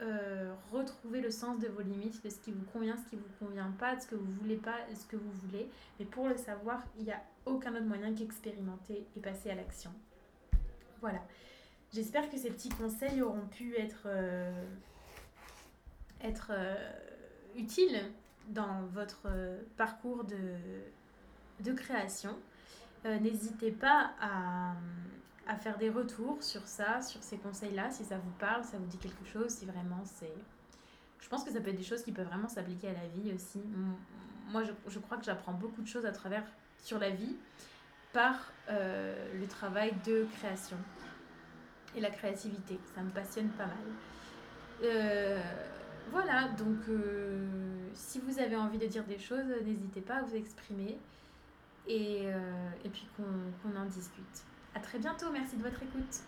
euh, 0.01 0.55
retrouver 0.73 1.21
le 1.21 1.31
sens 1.31 1.59
de 1.59 1.69
vos 1.69 1.83
limites, 1.83 2.25
de 2.25 2.31
ce 2.31 2.39
qui 2.39 2.53
vous 2.53 2.65
convient, 2.73 2.97
ce 2.97 3.11
qui 3.11 3.17
ne 3.17 3.21
vous 3.21 3.47
convient 3.47 3.71
pas, 3.79 3.97
de 3.97 4.01
ce 4.01 4.07
que 4.07 4.15
vous 4.15 4.33
voulez 4.41 4.57
pas, 4.57 4.79
de 4.91 4.95
ce 4.95 5.05
que 5.05 5.17
vous 5.17 5.33
voulez. 5.47 5.69
Mais 5.99 6.07
pour 6.07 6.29
le 6.29 6.37
savoir, 6.37 6.83
il 6.99 7.05
n'y 7.05 7.13
a 7.13 7.23
aucun 7.47 7.75
autre 7.75 7.85
moyen 7.85 8.15
qu'expérimenter 8.15 9.07
et 9.17 9.21
passer 9.21 9.51
à 9.51 9.55
l'action. 9.55 9.93
Voilà. 11.01 11.21
J'espère 11.93 12.31
que 12.31 12.39
ces 12.39 12.51
petits 12.51 12.69
conseils 12.69 13.21
auront 13.21 13.47
pu 13.47 13.77
être, 13.77 14.05
euh, 14.07 14.65
être 16.23 16.53
utiles 17.57 18.01
dans 18.49 18.87
votre 18.93 19.23
euh, 19.27 19.61
parcours 19.77 20.25
de, 20.25 20.55
de 21.61 21.73
création. 21.73 22.37
Euh, 23.07 23.19
n'hésitez 23.19 23.71
pas 23.71 24.11
à, 24.21 24.75
à, 25.47 25.57
faire 25.57 25.79
des 25.79 25.91
retours 25.91 26.43
sur 26.43 26.67
ça, 26.67 27.01
sur 27.01 27.23
ces 27.23 27.39
conseils-là, 27.39 27.91
si 27.91 28.05
ça 28.05 28.19
vous 28.19 28.33
parle, 28.39 28.65
ça 28.65 28.77
vous 28.79 28.87
dit 28.87 28.99
quelque 28.99 29.25
chose, 29.25 29.51
si 29.51 29.67
vraiment 29.67 30.03
c'est... 30.05 30.35
Je 31.21 31.29
pense 31.29 31.45
que 31.45 31.51
ça 31.51 31.61
peut 31.61 31.71
être 31.71 31.77
des 31.77 31.83
choses 31.83 32.03
qui 32.03 32.13
peuvent 32.13 32.27
vraiment 32.27 32.49
s'appliquer 32.49 32.89
à 32.89 32.93
la 32.93 33.07
vie 33.09 33.33
aussi. 33.35 33.63
Moi, 34.51 34.65
je, 34.65 34.73
je 34.89 34.99
crois 34.99 35.17
que 35.17 35.25
j'apprends 35.25 35.53
beaucoup 35.53 35.83
de 35.83 35.87
choses 35.87 36.07
à 36.07 36.13
travers 36.13 36.45
sur 36.79 36.99
la 36.99 37.11
vie 37.11 37.37
par 38.13 38.53
euh, 38.69 39.39
le 39.39 39.47
travail 39.47 39.95
de 40.07 40.27
création 40.39 40.77
et 41.97 42.01
la 42.01 42.11
créativité. 42.11 42.79
Ça 42.95 43.03
me 43.03 43.11
passionne 43.11 43.49
pas 43.51 43.67
mal. 43.67 43.77
Voilà, 46.11 46.49
donc 46.49 46.79
euh, 46.89 47.47
si 47.95 48.21
vous 48.21 48.39
avez 48.39 48.57
envie 48.57 48.79
de 48.79 48.87
dire 48.87 49.05
des 49.05 49.19
choses, 49.19 49.47
n'hésitez 49.65 50.01
pas 50.01 50.17
à 50.17 50.23
vous 50.23 50.35
exprimer 50.35 50.99
et, 51.87 52.23
euh, 52.25 52.71
et 52.85 52.89
puis 52.89 53.07
qu'on 53.17 53.77
en 53.77 53.85
discute. 53.87 54.45
À 54.75 54.81
très 54.81 54.99
bientôt, 54.99 55.27
merci 55.33 55.57
de 55.57 55.63
votre 55.63 55.83
écoute. 55.83 56.23